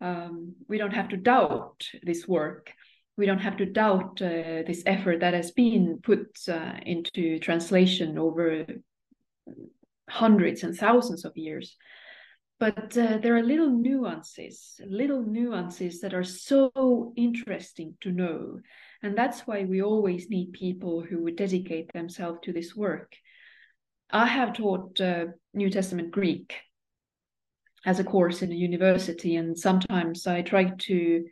um, 0.00 0.54
we 0.68 0.78
don't 0.78 0.94
have 0.94 1.10
to 1.10 1.16
doubt 1.16 1.86
this 2.02 2.26
work 2.26 2.72
we 3.16 3.26
don't 3.26 3.38
have 3.38 3.58
to 3.58 3.66
doubt 3.66 4.20
uh, 4.22 4.62
this 4.66 4.82
effort 4.86 5.20
that 5.20 5.34
has 5.34 5.50
been 5.52 6.00
put 6.02 6.26
uh, 6.48 6.72
into 6.86 7.38
translation 7.38 8.18
over 8.18 8.66
hundreds 10.10 10.62
and 10.62 10.76
thousands 10.76 11.24
of 11.24 11.36
years 11.36 11.76
but 12.58 12.96
uh, 12.98 13.16
there 13.22 13.36
are 13.36 13.42
little 13.42 13.70
nuances 13.70 14.80
little 14.86 15.22
nuances 15.22 16.00
that 16.00 16.14
are 16.14 16.24
so 16.24 17.12
interesting 17.16 17.96
to 18.00 18.10
know 18.10 18.58
and 19.02 19.16
that's 19.16 19.46
why 19.46 19.64
we 19.64 19.82
always 19.82 20.28
need 20.28 20.52
people 20.52 21.02
who 21.02 21.22
would 21.22 21.36
dedicate 21.36 21.92
themselves 21.92 22.40
to 22.42 22.52
this 22.52 22.76
work. 22.76 23.16
I 24.10 24.26
have 24.26 24.52
taught 24.52 25.00
uh, 25.00 25.26
New 25.54 25.70
Testament 25.70 26.10
Greek 26.10 26.54
as 27.86 27.98
a 27.98 28.04
course 28.04 28.42
in 28.42 28.52
a 28.52 28.54
university, 28.54 29.36
and 29.36 29.58
sometimes 29.58 30.26
I 30.26 30.42
try 30.42 30.64
to 30.64 31.24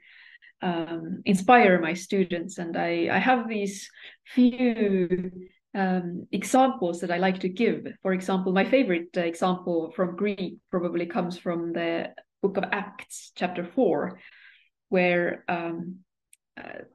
um, 0.63 1.23
inspire 1.27 1.79
my 1.81 1.93
students. 1.93 2.57
And 2.57 2.77
I, 2.77 3.09
I 3.13 3.19
have 3.19 3.49
these 3.49 3.91
few 4.25 5.31
um, 5.75 6.27
examples 6.33 7.01
that 7.01 7.11
I 7.11 7.19
like 7.19 7.41
to 7.41 7.49
give. 7.49 7.87
For 8.03 8.13
example, 8.13 8.53
my 8.53 8.65
favorite 8.65 9.11
uh, 9.17 9.21
example 9.21 9.93
from 9.95 10.17
Greek 10.17 10.57
probably 10.71 11.07
comes 11.07 11.39
from 11.39 11.73
the 11.73 12.11
book 12.43 12.57
of 12.57 12.65
Acts, 12.73 13.33
chapter 13.35 13.65
4, 13.65 14.19
where 14.89 15.45
um, 15.49 15.99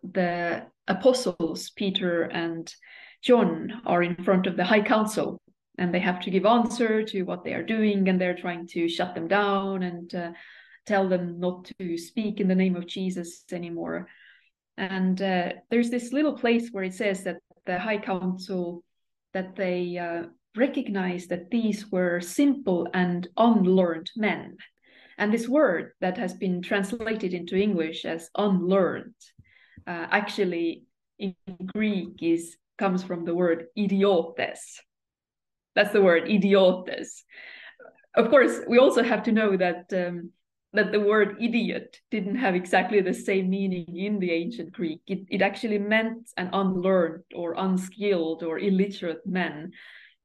the 0.03 0.65
apostles, 0.87 1.69
Peter 1.71 2.23
and 2.23 2.73
John, 3.21 3.81
are 3.85 4.03
in 4.03 4.15
front 4.23 4.47
of 4.47 4.57
the 4.57 4.65
high 4.65 4.81
council 4.81 5.41
and 5.77 5.93
they 5.93 5.99
have 5.99 6.19
to 6.21 6.31
give 6.31 6.45
answer 6.45 7.03
to 7.03 7.23
what 7.23 7.43
they 7.43 7.53
are 7.53 7.63
doing 7.63 8.07
and 8.07 8.19
they're 8.19 8.35
trying 8.35 8.67
to 8.67 8.87
shut 8.87 9.15
them 9.15 9.27
down 9.27 9.83
and 9.83 10.13
uh, 10.13 10.31
tell 10.85 11.09
them 11.09 11.39
not 11.39 11.71
to 11.79 11.97
speak 11.97 12.39
in 12.39 12.47
the 12.47 12.55
name 12.55 12.75
of 12.75 12.87
Jesus 12.87 13.43
anymore. 13.51 14.07
And 14.77 15.21
uh, 15.21 15.49
there's 15.69 15.89
this 15.89 16.13
little 16.13 16.37
place 16.37 16.69
where 16.71 16.83
it 16.83 16.93
says 16.93 17.23
that 17.23 17.37
the 17.65 17.79
high 17.79 17.99
council 17.99 18.83
that 19.33 19.55
they 19.55 19.97
uh, 19.97 20.23
recognize 20.55 21.27
that 21.27 21.49
these 21.49 21.91
were 21.91 22.19
simple 22.21 22.87
and 22.93 23.27
unlearned 23.37 24.11
men. 24.15 24.57
And 25.17 25.31
this 25.31 25.47
word 25.47 25.91
that 26.01 26.17
has 26.17 26.33
been 26.33 26.61
translated 26.61 27.33
into 27.33 27.55
English 27.55 28.05
as 28.05 28.29
unlearned 28.37 29.15
uh, 29.87 30.07
actually 30.11 30.83
in 31.19 31.35
Greek 31.65 32.21
is 32.21 32.57
comes 32.77 33.03
from 33.03 33.23
the 33.23 33.35
word 33.35 33.65
idiotes. 33.75 34.81
That's 35.75 35.91
the 35.91 36.01
word 36.01 36.29
idiotes. 36.29 37.23
Of 38.15 38.29
course, 38.29 38.59
we 38.67 38.77
also 38.77 39.03
have 39.03 39.23
to 39.23 39.31
know 39.31 39.57
that 39.57 39.91
um, 39.93 40.31
that 40.73 40.91
the 40.91 40.99
word 40.99 41.37
idiot 41.39 41.99
didn't 42.09 42.35
have 42.35 42.55
exactly 42.55 42.99
the 43.01 43.13
same 43.13 43.49
meaning 43.49 43.95
in 43.95 44.19
the 44.19 44.31
ancient 44.31 44.71
Greek. 44.71 45.01
It, 45.07 45.25
it 45.29 45.41
actually 45.41 45.77
meant 45.77 46.31
an 46.35 46.49
unlearned 46.51 47.23
or 47.35 47.53
unskilled 47.57 48.43
or 48.43 48.59
illiterate 48.59 49.25
man. 49.25 49.71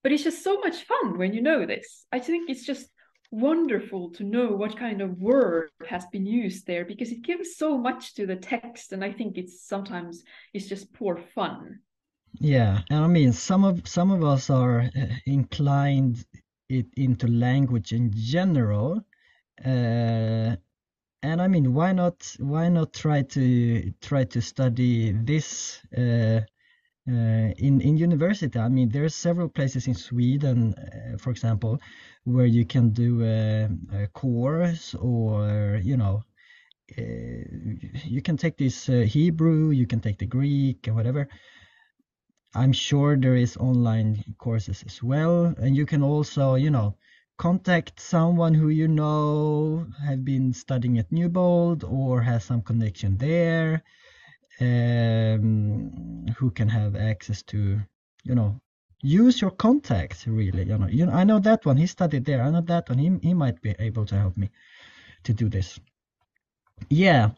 but 0.02 0.12
it's 0.12 0.24
just 0.24 0.42
so 0.42 0.58
much 0.60 0.84
fun 0.84 1.18
when 1.18 1.34
you 1.34 1.42
know 1.42 1.66
this. 1.66 2.06
I 2.12 2.18
think 2.18 2.48
it's 2.48 2.64
just 2.64 2.88
wonderful 3.30 4.10
to 4.10 4.24
know 4.24 4.48
what 4.48 4.78
kind 4.78 5.02
of 5.02 5.18
word 5.18 5.70
has 5.86 6.06
been 6.06 6.24
used 6.24 6.66
there 6.66 6.84
because 6.84 7.12
it 7.12 7.22
gives 7.22 7.56
so 7.56 7.76
much 7.76 8.14
to 8.14 8.26
the 8.26 8.36
text 8.36 8.92
and 8.92 9.04
i 9.04 9.12
think 9.12 9.36
it's 9.36 9.66
sometimes 9.68 10.24
it's 10.54 10.66
just 10.66 10.90
poor 10.94 11.20
fun 11.34 11.78
yeah 12.40 12.80
and 12.88 13.04
i 13.04 13.06
mean 13.06 13.30
some 13.32 13.64
of 13.64 13.86
some 13.86 14.10
of 14.10 14.24
us 14.24 14.48
are 14.48 14.80
uh, 14.80 15.06
inclined 15.26 16.24
it 16.70 16.86
into 16.96 17.26
language 17.26 17.92
in 17.92 18.10
general 18.14 18.98
and 19.64 20.58
i 21.40 21.48
mean 21.48 21.74
why 21.74 21.92
not 21.92 22.36
why 22.38 22.68
not 22.68 22.92
try 22.92 23.22
to 23.22 23.92
try 24.00 24.24
to 24.24 24.40
study 24.40 25.12
this 25.12 25.80
uh, 25.96 26.40
uh, 27.08 27.54
in 27.56 27.80
in 27.80 27.96
university. 27.96 28.58
I 28.58 28.68
mean, 28.68 28.90
there 28.90 29.04
are 29.04 29.08
several 29.08 29.48
places 29.48 29.86
in 29.86 29.94
Sweden, 29.94 30.74
uh, 30.74 31.16
for 31.16 31.30
example, 31.30 31.80
where 32.24 32.44
you 32.44 32.66
can 32.66 32.90
do 32.90 33.22
a, 33.24 33.68
a 33.94 34.06
course 34.08 34.94
or 34.94 35.80
you 35.82 35.96
know 35.96 36.22
uh, 36.96 37.02
you 38.04 38.22
can 38.22 38.36
take 38.36 38.56
this 38.56 38.88
uh, 38.88 39.04
Hebrew, 39.06 39.70
you 39.70 39.86
can 39.86 40.00
take 40.00 40.18
the 40.18 40.26
Greek 40.26 40.86
and 40.86 40.96
whatever. 40.96 41.28
I'm 42.54 42.72
sure 42.72 43.16
there 43.16 43.36
is 43.36 43.56
online 43.56 44.24
courses 44.38 44.82
as 44.86 45.02
well, 45.02 45.54
and 45.58 45.76
you 45.76 45.86
can 45.86 46.02
also, 46.02 46.54
you 46.54 46.70
know, 46.70 46.96
contact 47.38 48.00
someone 48.00 48.52
who 48.52 48.68
you 48.68 48.88
know 48.88 49.86
have 50.04 50.24
been 50.24 50.52
studying 50.52 50.98
at 50.98 51.10
Newbold 51.10 51.84
or 51.84 52.20
has 52.20 52.44
some 52.44 52.62
connection 52.62 53.16
there 53.16 53.82
um, 54.60 56.26
who 56.36 56.50
can 56.50 56.68
have 56.68 56.96
access 56.96 57.42
to, 57.44 57.80
you 58.24 58.34
know, 58.34 58.60
use 59.02 59.40
your 59.40 59.52
contacts 59.52 60.26
really. 60.26 60.64
You 60.64 60.78
know, 60.78 60.88
you 60.88 61.06
know, 61.06 61.12
I 61.12 61.24
know 61.24 61.38
that 61.38 61.64
one. 61.64 61.76
He 61.76 61.86
studied 61.86 62.24
there. 62.24 62.42
I 62.42 62.50
know 62.50 62.60
that 62.62 62.88
one. 62.88 62.98
He 62.98 63.10
he 63.22 63.34
might 63.34 63.60
be 63.62 63.74
able 63.78 64.04
to 64.06 64.18
help 64.18 64.36
me 64.36 64.50
to 65.22 65.32
do 65.32 65.48
this. 65.48 65.78
Yeah. 66.90 67.30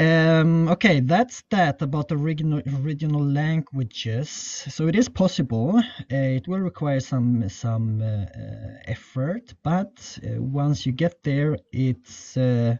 Um, 0.00 0.68
okay, 0.68 1.00
that's 1.00 1.42
that 1.50 1.82
about 1.82 2.06
the 2.06 2.14
original 2.14 2.62
original 2.84 3.24
languages. 3.24 4.30
So 4.30 4.86
it 4.86 4.94
is 4.94 5.08
possible. 5.08 5.76
Uh, 5.76 6.38
it 6.38 6.46
will 6.46 6.60
require 6.60 7.00
some 7.00 7.48
some 7.48 8.00
uh, 8.00 8.26
uh 8.26 8.78
effort, 8.84 9.54
but 9.64 10.18
uh, 10.22 10.40
once 10.40 10.86
you 10.86 10.92
get 10.92 11.24
there, 11.24 11.58
it's 11.72 12.36
uh, 12.36 12.76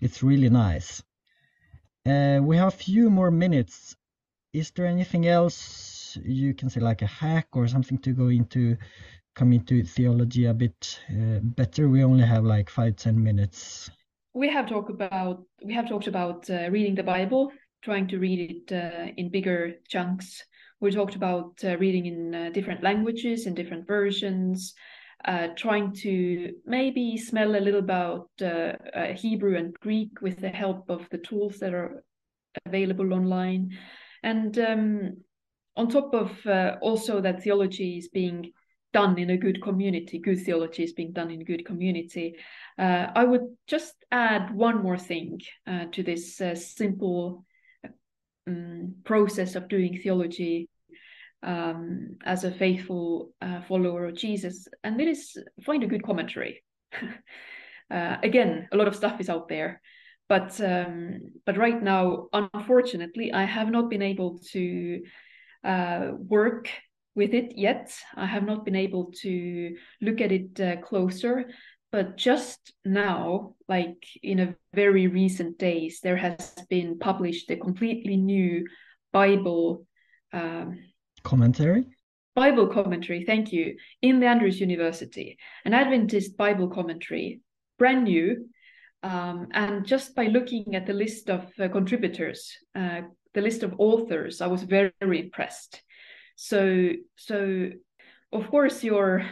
it's 0.00 0.22
really 0.22 0.48
nice. 0.48 1.02
Uh, 2.06 2.40
we 2.42 2.56
have 2.56 2.68
a 2.68 2.76
few 2.84 3.10
more 3.10 3.30
minutes. 3.30 3.94
Is 4.54 4.70
there 4.70 4.86
anything 4.86 5.26
else 5.26 6.16
you 6.24 6.54
can 6.54 6.70
say, 6.70 6.80
like 6.80 7.02
a 7.02 7.06
hack 7.06 7.48
or 7.52 7.68
something 7.68 7.98
to 7.98 8.12
go 8.12 8.28
into, 8.28 8.76
come 9.34 9.52
into 9.52 9.82
theology 9.84 10.46
a 10.46 10.54
bit 10.54 10.98
better? 11.42 11.90
We 11.90 12.02
only 12.02 12.24
have 12.24 12.44
like 12.44 12.70
five 12.70 12.96
ten 12.96 13.22
minutes. 13.22 13.90
We 14.34 14.48
have 14.48 14.66
talked 14.66 14.90
about 14.90 15.42
we 15.62 15.74
have 15.74 15.88
talked 15.88 16.06
about 16.06 16.48
uh, 16.48 16.70
reading 16.70 16.94
the 16.94 17.02
Bible, 17.02 17.52
trying 17.82 18.08
to 18.08 18.18
read 18.18 18.50
it 18.50 18.72
uh, 18.72 19.12
in 19.16 19.30
bigger 19.30 19.74
chunks. 19.88 20.42
We 20.80 20.90
talked 20.90 21.16
about 21.16 21.62
uh, 21.62 21.76
reading 21.78 22.06
in 22.06 22.34
uh, 22.34 22.50
different 22.50 22.82
languages 22.82 23.46
and 23.46 23.54
different 23.54 23.86
versions 23.86 24.74
uh, 25.24 25.48
trying 25.56 25.92
to 25.92 26.52
maybe 26.66 27.16
smell 27.16 27.54
a 27.54 27.60
little 27.60 27.80
about 27.80 28.28
uh, 28.42 28.72
Hebrew 29.14 29.56
and 29.56 29.74
Greek 29.80 30.20
with 30.20 30.40
the 30.40 30.48
help 30.48 30.90
of 30.90 31.08
the 31.10 31.18
tools 31.18 31.58
that 31.58 31.74
are 31.74 32.02
available 32.66 33.12
online. 33.12 33.70
And 34.24 34.58
um, 34.58 35.16
on 35.76 35.88
top 35.88 36.12
of 36.14 36.32
also 36.80 37.20
that 37.20 37.42
theology 37.42 37.98
is 37.98 38.08
being 38.08 38.52
done 38.92 39.18
in 39.18 39.30
a 39.30 39.36
good 39.36 39.62
community, 39.62 40.18
good 40.18 40.44
theology 40.44 40.82
is 40.84 40.92
being 40.92 41.12
done 41.12 41.30
in 41.30 41.40
a 41.40 41.44
good 41.44 41.64
community. 41.64 42.36
Uh, 42.78 43.06
I 43.14 43.24
would 43.24 43.56
just 43.66 43.94
add 44.10 44.54
one 44.54 44.82
more 44.82 44.98
thing 44.98 45.40
uh, 45.66 45.86
to 45.92 46.02
this 46.02 46.36
simple 46.36 47.44
um, 48.46 48.96
process 49.04 49.54
of 49.54 49.68
doing 49.68 49.98
theology 49.98 50.68
um, 51.42 52.16
as 52.24 52.44
a 52.44 52.50
faithful 52.50 53.32
uh, 53.40 53.62
follower 53.62 54.06
of 54.06 54.16
Jesus, 54.16 54.68
and 54.84 54.98
that 54.98 55.08
is 55.08 55.36
find 55.64 55.82
a 55.82 55.88
good 55.88 56.04
commentary. 56.04 56.62
uh, 57.90 58.16
again, 58.22 58.68
a 58.72 58.76
lot 58.76 58.88
of 58.88 58.96
stuff 58.96 59.20
is 59.20 59.28
out 59.28 59.48
there, 59.48 59.80
but 60.28 60.60
um, 60.60 61.20
but 61.44 61.56
right 61.56 61.82
now, 61.82 62.28
unfortunately, 62.32 63.32
I 63.32 63.44
have 63.44 63.70
not 63.70 63.90
been 63.90 64.02
able 64.02 64.38
to 64.52 65.02
uh, 65.64 66.10
work 66.16 66.68
with 67.14 67.34
it 67.34 67.56
yet. 67.56 67.94
I 68.14 68.26
have 68.26 68.44
not 68.44 68.64
been 68.64 68.76
able 68.76 69.12
to 69.22 69.76
look 70.00 70.20
at 70.20 70.32
it 70.32 70.60
uh, 70.60 70.76
closer. 70.76 71.50
But 71.90 72.16
just 72.16 72.72
now, 72.86 73.54
like 73.68 74.02
in 74.22 74.40
a 74.40 74.54
very 74.72 75.08
recent 75.08 75.58
days, 75.58 76.00
there 76.02 76.16
has 76.16 76.54
been 76.70 76.98
published 76.98 77.50
a 77.50 77.56
completely 77.56 78.16
new 78.16 78.66
Bible 79.12 79.86
um, 80.32 80.78
commentary? 81.22 81.84
Bible 82.34 82.66
commentary, 82.66 83.24
thank 83.24 83.52
you, 83.52 83.76
in 84.00 84.20
the 84.20 84.26
Andrews 84.26 84.58
University, 84.58 85.36
an 85.66 85.74
Adventist 85.74 86.36
Bible 86.36 86.68
commentary, 86.68 87.40
brand 87.78 88.04
new. 88.04 88.48
Um, 89.02 89.48
and 89.52 89.84
just 89.84 90.14
by 90.14 90.26
looking 90.26 90.74
at 90.74 90.86
the 90.86 90.92
list 90.92 91.28
of 91.28 91.50
uh, 91.60 91.68
contributors, 91.68 92.56
uh, 92.74 93.02
the 93.34 93.40
list 93.42 93.62
of 93.62 93.74
authors, 93.78 94.40
I 94.40 94.46
was 94.46 94.62
very, 94.62 94.92
very 95.00 95.20
impressed. 95.20 95.82
So, 96.42 96.90
so 97.14 97.70
of 98.32 98.50
course, 98.50 98.82
your 98.82 99.24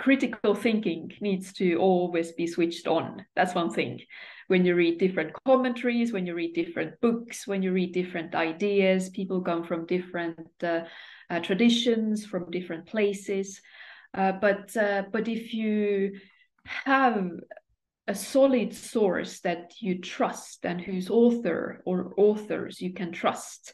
critical 0.00 0.56
thinking 0.56 1.12
needs 1.20 1.52
to 1.52 1.76
always 1.76 2.32
be 2.32 2.48
switched 2.48 2.88
on. 2.88 3.24
That's 3.36 3.54
one 3.54 3.70
thing. 3.70 4.00
When 4.48 4.64
you 4.64 4.74
read 4.74 4.98
different 4.98 5.32
commentaries, 5.46 6.12
when 6.12 6.26
you 6.26 6.34
read 6.34 6.54
different 6.54 7.00
books, 7.00 7.46
when 7.46 7.62
you 7.62 7.72
read 7.72 7.94
different 7.94 8.34
ideas, 8.34 9.10
people 9.10 9.42
come 9.42 9.62
from 9.62 9.86
different 9.86 10.40
uh, 10.60 10.80
uh, 11.30 11.38
traditions 11.38 12.26
from 12.26 12.50
different 12.50 12.86
places. 12.86 13.60
Uh, 14.12 14.32
but 14.32 14.76
uh, 14.76 15.04
but 15.12 15.28
if 15.28 15.54
you 15.54 16.18
have 16.64 17.30
a 18.08 18.14
solid 18.14 18.74
source 18.74 19.38
that 19.42 19.74
you 19.78 20.00
trust 20.00 20.66
and 20.66 20.80
whose 20.80 21.10
author 21.10 21.80
or 21.86 22.12
authors 22.16 22.80
you 22.80 22.92
can 22.92 23.12
trust, 23.12 23.72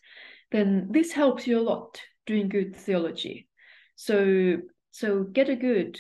then 0.53 0.89
this 0.91 1.13
helps 1.13 1.47
you 1.47 1.59
a 1.59 1.69
lot 1.73 2.03
doing 2.27 2.49
good 2.49 2.77
theology. 2.77 3.49
So 3.97 4.59
so 4.91 5.25
get 5.25 5.49
a 5.49 5.57
good 5.57 5.99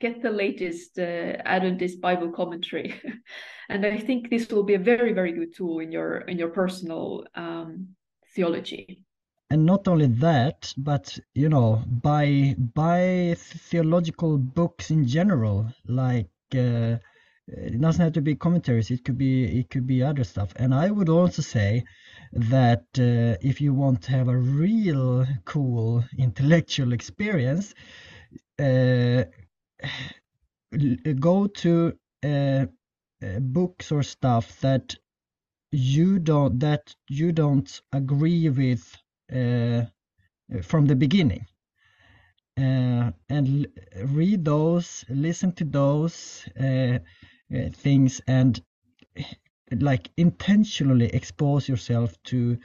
get 0.00 0.22
the 0.22 0.30
latest 0.30 0.98
uh, 0.98 1.36
Adventist 1.44 2.00
Bible 2.00 2.30
commentary, 2.30 2.94
and 3.68 3.84
I 3.84 3.98
think 3.98 4.30
this 4.30 4.48
will 4.48 4.64
be 4.64 4.74
a 4.74 4.78
very 4.78 5.12
very 5.12 5.32
good 5.32 5.54
tool 5.54 5.80
in 5.80 5.92
your 5.92 6.18
in 6.22 6.38
your 6.38 6.50
personal 6.50 7.24
um, 7.34 7.88
theology. 8.34 9.04
And 9.50 9.64
not 9.64 9.88
only 9.88 10.06
that 10.06 10.74
but 10.76 11.18
you 11.34 11.48
know 11.48 11.82
by 11.86 12.54
by 12.74 13.34
theological 13.38 14.36
books 14.36 14.90
in 14.90 15.06
general 15.06 15.66
like 15.86 16.28
uh, 16.54 16.96
it 17.46 17.80
doesn't 17.80 18.02
have 18.02 18.12
to 18.12 18.20
be 18.20 18.34
commentaries 18.34 18.90
it 18.90 19.04
could 19.04 19.16
be 19.16 19.60
it 19.60 19.70
could 19.70 19.86
be 19.86 20.02
other 20.02 20.24
stuff. 20.24 20.52
And 20.56 20.74
i 20.74 20.90
would 20.90 21.08
also 21.08 21.42
say 21.42 21.84
that 22.32 22.84
uh, 22.98 23.36
if 23.40 23.60
you 23.60 23.72
want 23.74 24.02
to 24.02 24.12
have 24.12 24.28
a 24.28 24.36
real 24.36 25.26
cool 25.44 26.04
intellectual 26.18 26.92
experience 26.92 27.74
uh, 28.58 29.24
go 31.18 31.46
to 31.46 31.96
uh, 32.24 32.28
uh, 32.28 32.66
books 33.40 33.92
or 33.92 34.02
stuff 34.02 34.60
that 34.60 34.96
you 35.70 36.18
don't 36.18 36.58
that 36.60 36.94
you 37.08 37.32
don't 37.32 37.80
agree 37.92 38.48
with 38.48 38.96
uh, 39.32 39.82
from 40.62 40.86
the 40.86 40.96
beginning. 40.96 41.46
Uh, 42.56 43.12
and 43.28 43.68
read 44.06 44.44
those, 44.44 45.04
listen 45.08 45.52
to 45.52 45.64
those 45.64 46.44
things, 47.72 48.20
and 48.26 48.60
like 49.80 50.10
intentionally 50.16 51.06
expose 51.06 51.68
yourself 51.68 52.20
to 52.24 52.58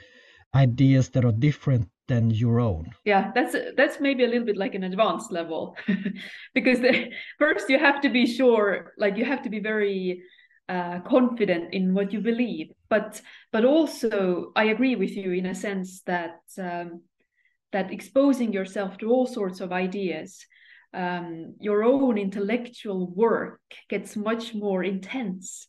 ideas 0.54 1.08
that 1.10 1.24
are 1.24 1.32
different 1.32 1.88
than 2.06 2.30
your 2.30 2.60
own. 2.60 2.90
Yeah 3.04 3.30
that's 3.34 3.56
that's 3.76 4.00
maybe 4.00 4.24
a 4.24 4.28
little 4.28 4.46
bit 4.46 4.56
like 4.56 4.74
an 4.74 4.84
advanced 4.84 5.32
level. 5.32 5.76
Because 6.54 6.80
the, 6.80 7.10
first 7.38 7.68
you 7.68 7.78
have 7.78 8.00
to 8.02 8.08
be 8.08 8.26
sure 8.26 8.92
like 8.98 9.16
you 9.16 9.24
have 9.24 9.42
to 9.42 9.50
be 9.50 9.60
very 9.60 10.22
uh, 10.68 11.00
confident 11.00 11.74
in 11.74 11.94
what 11.94 12.12
you 12.12 12.20
believe. 12.20 12.68
But 12.88 13.20
but 13.52 13.64
also 13.64 14.52
i 14.56 14.64
agree 14.64 14.96
with 14.96 15.10
you 15.10 15.32
in 15.32 15.46
a 15.46 15.54
sense 15.54 16.02
that 16.02 16.40
um, 16.58 17.02
that 17.72 17.90
exposing 17.90 18.52
yourself 18.52 18.96
to 18.98 19.10
all 19.10 19.26
sorts 19.26 19.60
of 19.60 19.72
ideas 19.72 20.46
um, 20.94 21.54
your 21.58 21.82
own 21.82 22.16
intellectual 22.16 23.10
work 23.10 23.60
gets 23.90 24.16
much 24.16 24.54
more 24.54 24.84
intense 24.84 25.66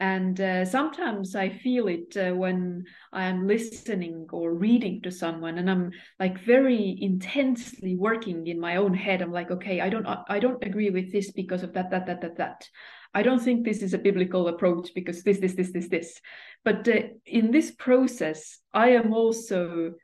and 0.00 0.40
uh, 0.40 0.64
sometimes 0.64 1.36
i 1.36 1.48
feel 1.48 1.86
it 1.86 2.16
uh, 2.16 2.32
when 2.34 2.84
i 3.12 3.24
am 3.24 3.46
listening 3.46 4.26
or 4.32 4.52
reading 4.52 5.00
to 5.02 5.10
someone 5.10 5.58
and 5.58 5.70
i'm 5.70 5.90
like 6.18 6.38
very 6.40 6.96
intensely 7.00 7.96
working 7.96 8.46
in 8.46 8.58
my 8.58 8.76
own 8.76 8.92
head. 8.92 9.22
I'm 9.22 9.32
like 9.32 9.50
okay 9.50 9.80
i 9.80 9.88
don't 9.88 10.06
i 10.28 10.38
don't 10.38 10.62
agree 10.64 10.90
with 10.90 11.12
this 11.12 11.30
because 11.30 11.62
of 11.62 11.72
that 11.74 11.90
that 11.90 12.06
that 12.06 12.20
that 12.22 12.36
that. 12.38 12.68
I 13.16 13.22
don't 13.22 13.38
think 13.40 13.64
this 13.64 13.80
is 13.82 13.94
a 13.94 13.98
biblical 13.98 14.48
approach 14.48 14.90
because 14.92 15.22
this 15.22 15.38
this 15.38 15.54
this 15.54 15.70
this 15.70 15.88
this. 15.88 16.20
But 16.64 16.88
uh, 16.88 17.02
in 17.24 17.52
this 17.52 17.70
process 17.70 18.58
i 18.72 18.88
am 18.90 19.12
also 19.12 19.94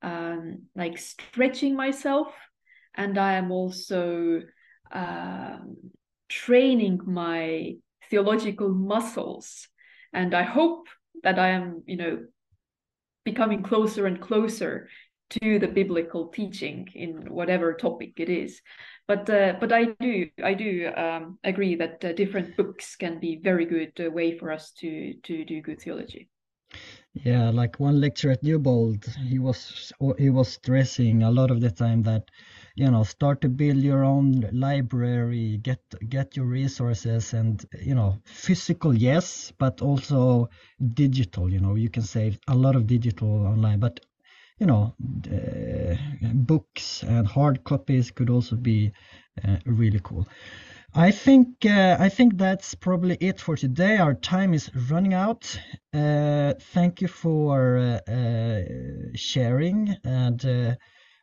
um, 0.00 0.62
like 0.74 0.98
stretching 0.98 1.76
myself 1.76 2.28
and 2.94 3.18
i 3.18 3.34
am 3.34 3.50
also 3.50 4.40
um, 4.92 5.76
training 6.28 7.00
my 7.04 7.74
theological 8.10 8.68
muscles. 8.68 9.68
And 10.12 10.34
i 10.34 10.42
hope 10.42 10.88
that 11.22 11.38
i 11.38 11.48
am 11.48 11.82
you 11.86 11.96
know 11.96 12.18
becoming 13.24 13.62
closer 13.62 14.06
and 14.06 14.20
closer 14.20 14.88
to 15.30 15.58
the 15.58 15.66
biblical 15.66 16.28
teaching 16.28 16.86
in 16.94 17.32
whatever 17.32 17.74
topic 17.74 18.12
it 18.20 18.28
is. 18.28 18.60
But 19.08 19.28
uh, 19.28 19.54
but 19.60 19.72
i 19.72 19.84
do 20.00 20.28
i 20.42 20.54
do 20.54 20.90
um, 20.96 21.38
agree 21.44 21.74
that 21.76 22.04
uh, 22.04 22.12
different 22.12 22.56
books 22.56 22.96
can 22.96 23.20
be 23.20 23.40
very 23.42 23.66
good 23.66 23.92
uh, 24.00 24.10
way 24.10 24.38
for 24.38 24.52
us 24.52 24.72
to 24.80 25.14
to 25.22 25.44
do 25.44 25.60
good 25.60 25.80
theology. 25.80 26.28
Yeah 27.12 27.50
like 27.50 27.80
one 27.80 28.00
lecture 28.00 28.30
at 28.30 28.42
newbold 28.42 29.04
he 29.28 29.38
was 29.38 29.92
he 30.18 30.30
was 30.30 30.48
stressing 30.48 31.22
a 31.22 31.30
lot 31.30 31.50
of 31.50 31.60
the 31.60 31.70
time 31.70 32.02
that 32.02 32.30
you 32.74 32.90
know 32.90 33.04
start 33.04 33.40
to 33.40 33.48
build 33.48 33.78
your 33.78 34.04
own 34.04 34.48
library 34.52 35.58
get 35.62 35.80
get 36.08 36.36
your 36.36 36.46
resources 36.46 37.32
and 37.32 37.66
you 37.80 37.94
know 37.94 38.18
physical 38.24 38.94
yes 38.94 39.52
but 39.58 39.80
also 39.80 40.48
digital 40.94 41.50
you 41.50 41.60
know 41.60 41.74
you 41.76 41.88
can 41.88 42.02
save 42.02 42.38
a 42.48 42.54
lot 42.54 42.74
of 42.74 42.86
digital 42.86 43.46
online 43.46 43.78
but 43.78 44.00
you 44.58 44.66
know 44.66 44.94
uh, 45.30 45.94
books 46.34 47.02
and 47.04 47.26
hard 47.26 47.62
copies 47.64 48.10
could 48.10 48.30
also 48.30 48.56
be 48.56 48.92
uh, 49.46 49.56
really 49.66 50.00
cool 50.02 50.26
I 50.96 51.10
think 51.10 51.66
uh, 51.66 51.96
I 51.98 52.08
think 52.08 52.38
that's 52.38 52.76
probably 52.76 53.16
it 53.20 53.40
for 53.40 53.56
today. 53.56 53.96
Our 53.96 54.14
time 54.14 54.54
is 54.54 54.70
running 54.88 55.12
out. 55.12 55.58
Uh, 55.92 56.54
thank 56.72 57.00
you 57.00 57.08
for 57.08 57.76
uh, 57.76 58.12
uh 58.12 58.62
sharing, 59.16 59.96
and 60.04 60.44
uh, 60.46 60.76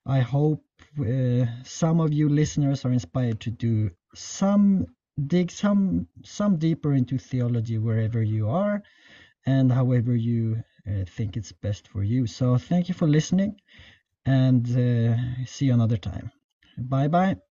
I 0.05 0.19
hope 0.21 0.63
uh, 0.99 1.45
some 1.63 1.99
of 1.99 2.13
you 2.13 2.29
listeners 2.29 2.85
are 2.85 2.91
inspired 2.91 3.39
to 3.41 3.51
do 3.51 3.91
some 4.15 4.87
dig 5.27 5.51
some 5.51 6.07
some 6.23 6.57
deeper 6.57 6.93
into 6.93 7.17
theology 7.17 7.77
wherever 7.77 8.21
you 8.23 8.49
are, 8.49 8.81
and 9.45 9.71
however 9.71 10.15
you 10.15 10.63
think 11.07 11.37
it's 11.37 11.51
best 11.51 11.87
for 11.87 12.03
you. 12.03 12.27
So 12.27 12.57
thank 12.57 12.89
you 12.89 12.95
for 12.95 13.07
listening, 13.07 13.59
and 14.25 14.67
see 15.47 15.65
you 15.65 15.73
another 15.73 15.97
time. 15.97 16.31
Bye 16.77 17.07
bye. 17.07 17.50